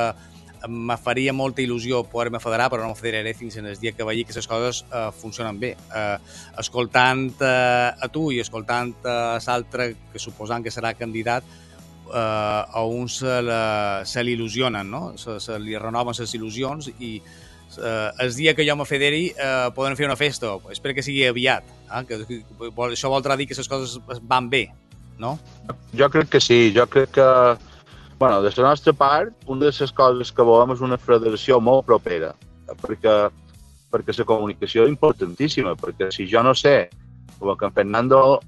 [0.68, 4.08] me faria molta il·lusió poder-me federar, però no me federaré fins en el dia que
[4.08, 5.76] vegi que les coses uh, funcionen bé.
[5.90, 6.18] Uh,
[6.60, 11.46] escoltant uh, a tu i escoltant a l'altre, que suposant que serà candidat,
[12.10, 15.04] uh, a uns se, la, se l'il·lusionen, no?
[15.22, 17.20] Se, se li renoven les il·lusions i
[17.78, 20.56] uh, el dia que jo me federi uh, poden fer una festa.
[20.72, 21.64] Espero que sigui aviat.
[21.92, 22.04] Eh?
[22.08, 22.42] Que, que,
[22.72, 24.68] vol, això voldrà dir que les coses van bé,
[25.20, 25.38] no?
[25.98, 27.30] Jo crec que sí, jo crec que
[28.18, 31.86] bueno, de la nostra part, una de les coses que volem és una federació molt
[31.86, 32.32] propera,
[32.82, 33.16] perquè,
[33.92, 36.90] perquè la comunicació és importantíssima, perquè si jo no sé
[37.42, 38.40] el que en Fernando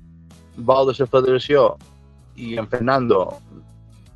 [0.58, 1.76] vol de la federació
[2.38, 3.42] i en Fernando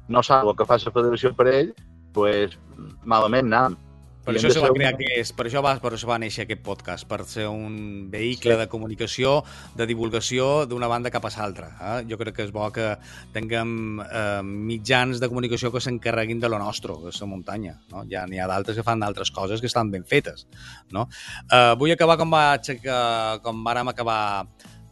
[0.08, 1.74] no sap el que fa la federació per ell,
[2.14, 2.58] pues,
[3.04, 3.78] malament anem.
[4.22, 6.44] Per això de se va crear una- aquest, per això va, per això va néixer
[6.46, 8.60] aquest podcast, per ser un vehicle Sí.
[8.60, 9.44] de comunicació,
[9.76, 11.72] de divulgació d'una banda cap a l'altra.
[11.82, 12.06] Eh?
[12.08, 12.98] Jo crec que és bo que
[13.34, 17.80] tinguem eh, mitjans de comunicació que s'encarreguin de lo nostre, que és la muntanya.
[17.90, 18.04] No?
[18.10, 20.46] Ja n'hi ha d'altres que fan d'altres coses que estan ben fetes.
[20.92, 21.08] No?
[21.52, 24.46] Eh, vull acabar com, vaig, que, com vàrem acabar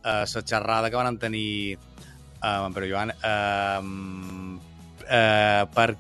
[0.03, 1.77] eh, la xerrada que van tenir
[2.41, 3.79] eh, en Pere Joan, eh,
[5.09, 5.95] eh, per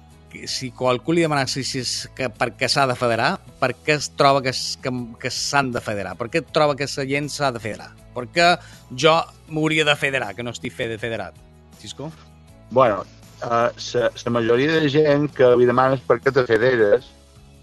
[0.47, 3.95] si qualcú li demana si, si és que, per què s'ha de federar, per què
[3.97, 4.53] es troba que,
[4.83, 6.15] que, que s'han de federar?
[6.19, 7.89] Per què troba que la gent s'ha de federar?
[8.13, 8.49] Per què
[8.95, 9.15] jo
[9.49, 11.33] m'hauria de federar, que no estic fe- federat?
[11.79, 12.11] Cisco?
[12.71, 13.03] Bueno,
[13.41, 13.69] uh,
[14.25, 17.09] la majoria de gent que li demanes per què te federes,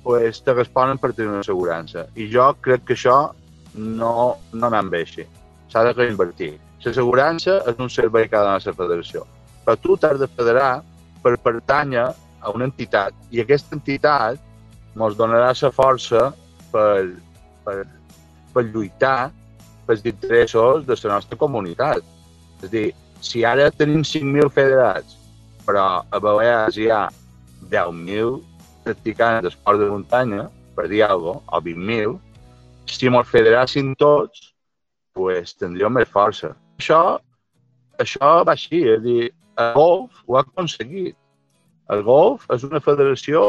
[0.02, 2.06] pues, te responen per tenir una assegurança.
[2.14, 3.32] I jo crec que això
[3.74, 4.12] no,
[4.52, 5.26] no anant bé així.
[5.72, 6.54] S'ha de reinvertir.
[6.86, 9.24] L'assegurança és un servei que ha de la federació.
[9.64, 10.84] Però tu t'has de federar
[11.24, 12.12] per pertànyer
[12.46, 13.14] a una entitat.
[13.34, 14.38] I aquesta entitat
[14.96, 16.30] ens donarà la força
[16.72, 17.10] per,
[17.66, 17.82] per,
[18.54, 19.32] per lluitar
[19.86, 22.02] pels interessos de la nostra comunitat.
[22.58, 22.88] És a dir,
[23.20, 25.18] si ara tenim 5.000 federats,
[25.66, 27.06] però a Balears hi ha
[27.70, 28.38] 10.000
[28.86, 32.18] practicants d'esport de muntanya, per dir alguna cosa, o 20.000,
[32.86, 34.52] si ens federassin tots,
[35.16, 36.54] pues, tindríem més força.
[36.78, 37.18] Això,
[37.98, 41.16] això va així, és a dir, el golf ho ha aconseguit.
[41.94, 43.42] El golf és una federació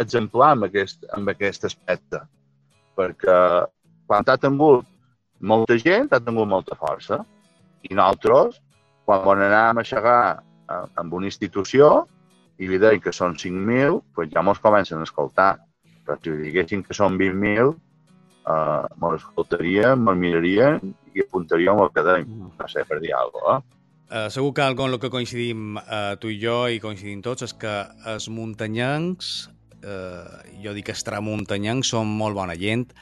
[0.00, 2.20] exemplar en aquest, en aquest aspecte,
[2.98, 3.38] perquè
[4.06, 4.86] quan ha tingut
[5.40, 7.22] molta gent, ha tingut molta força.
[7.86, 8.60] I nosaltres,
[9.06, 10.20] quan bon anàvem a xerrar
[11.00, 12.06] amb una institució
[12.58, 15.56] i li deien que són 5.000, doncs ja mos comencen a escoltar.
[16.06, 17.74] Però si diguessin que són 20.000,
[18.46, 22.36] eh, me'l escoltarien, me'l mirarien i apuntaríem el que deim.
[22.46, 23.75] No sé, per dir alguna cosa, eh?
[24.06, 27.42] Uh, segur que algo en el que coincidim uh, tu i jo i coincidim tots
[27.42, 27.72] és que
[28.06, 29.30] els muntanyencs,
[29.82, 32.92] uh, jo dic extramuntanyencs, som molt bona gent,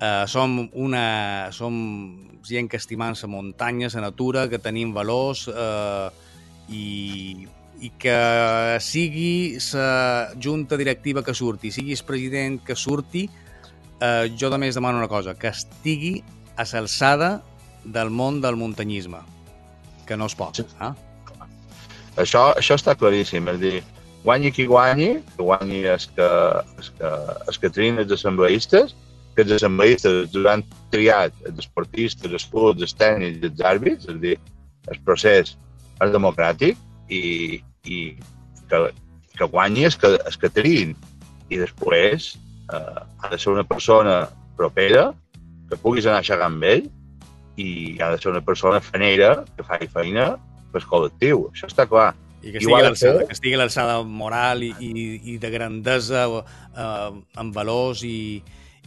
[0.00, 1.76] uh, som, una, som
[2.40, 6.08] gent que estimam la muntanya, la natura, que tenim valors uh,
[6.72, 7.44] i,
[7.84, 8.16] i que
[8.80, 13.28] sigui la junta directiva que surti, sigui el president que surti,
[14.00, 16.22] uh, jo també demano una cosa, que estigui
[16.56, 17.42] a l'alçada
[17.84, 19.35] del món del muntanyisme
[20.06, 20.62] que no es pot.
[20.62, 20.92] Eh?
[22.22, 23.74] Això, això està claríssim, és dir,
[24.24, 26.28] guanyi qui guanyi, que guanyi els que,
[26.78, 27.10] els que,
[27.46, 28.94] els que trien els assembleistes,
[29.36, 34.22] que els assembleistes durant triat els esportistes, els clubs, els tècnics els àrbits, és a
[34.22, 34.38] dir,
[34.88, 35.52] el procés
[36.00, 36.80] és democràtic
[37.12, 38.00] i, i
[38.70, 38.80] que,
[39.36, 40.96] que guanyi els que, els que triïn.
[41.52, 42.32] I després
[42.72, 44.24] eh, ha de ser una persona
[44.56, 45.10] propera,
[45.68, 46.86] que puguis anar a xerrar amb ell,
[47.56, 50.34] i ha de ser una persona fanera que faci feina
[50.72, 52.12] pel col·lectiu, això està clar.
[52.42, 54.92] I que estigui, l'alçada, que estigui l'alçada moral i, i,
[55.32, 58.42] i de grandesa eh, amb valors i,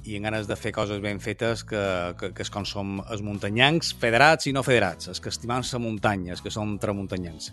[0.05, 1.82] i en ganes de fer coses ben fetes que,
[2.20, 5.82] que, que és com som els muntanyancs, federats i no federats, els que estimam la
[5.84, 7.51] muntanya, els que som tramuntanyancs.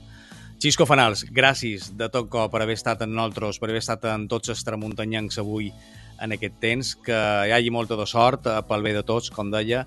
[0.62, 4.24] Xisco Fanals, gràcies de tot cop per haver estat en nosaltres, per haver estat en
[4.28, 5.72] tots els tramuntanyancs avui
[6.22, 9.50] en aquest temps, que hi hagi molta de sort eh, pel bé de tots, com
[9.52, 9.84] deia,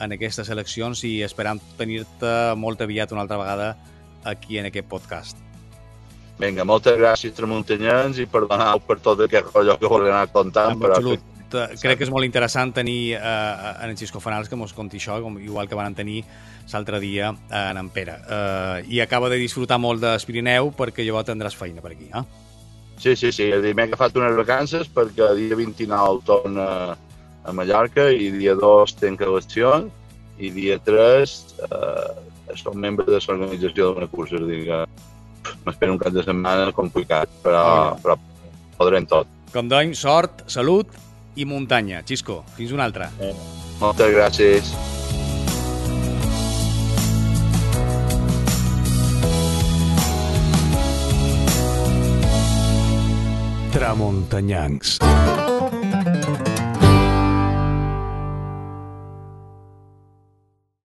[0.00, 3.72] en aquestes eleccions i esperam tenir-te molt aviat una altra vegada
[4.24, 5.42] aquí en aquest podcast.
[6.40, 10.74] Vinga, moltes gràcies, Tramuntanyans, i perdoneu per tot aquest rotllo que volia anar contant.
[10.74, 11.28] En però absolut.
[11.52, 15.36] Crec que és molt interessant tenir uh, en Xisco Fanals que mos conti això, com,
[15.36, 16.22] igual que van tenir
[16.72, 18.14] l'altre dia en en Pere.
[18.24, 22.24] Uh, I acaba de disfrutar molt d'Espirineu perquè llavors tindràs feina per aquí, eh?
[23.02, 23.50] Sí, sí, sí.
[23.52, 26.66] M'he agafat unes vacances perquè el dia 29 torna
[27.44, 29.90] a Mallorca i dia 2 tenc eleccions
[30.38, 31.32] i dia 3
[31.68, 34.36] eh, som membre de l'organització d'una cursa.
[34.36, 38.00] És dir, que m'espero un cap de setmana complicat, però, oh.
[38.02, 38.18] però
[38.78, 39.30] podrem tot.
[39.52, 40.88] Com doncs, sort, salut
[41.36, 42.02] i muntanya.
[42.08, 43.10] Xisco, fins una altra.
[43.20, 43.34] Eh.
[43.80, 44.72] Moltes gràcies.
[53.72, 54.98] Tramuntanyancs.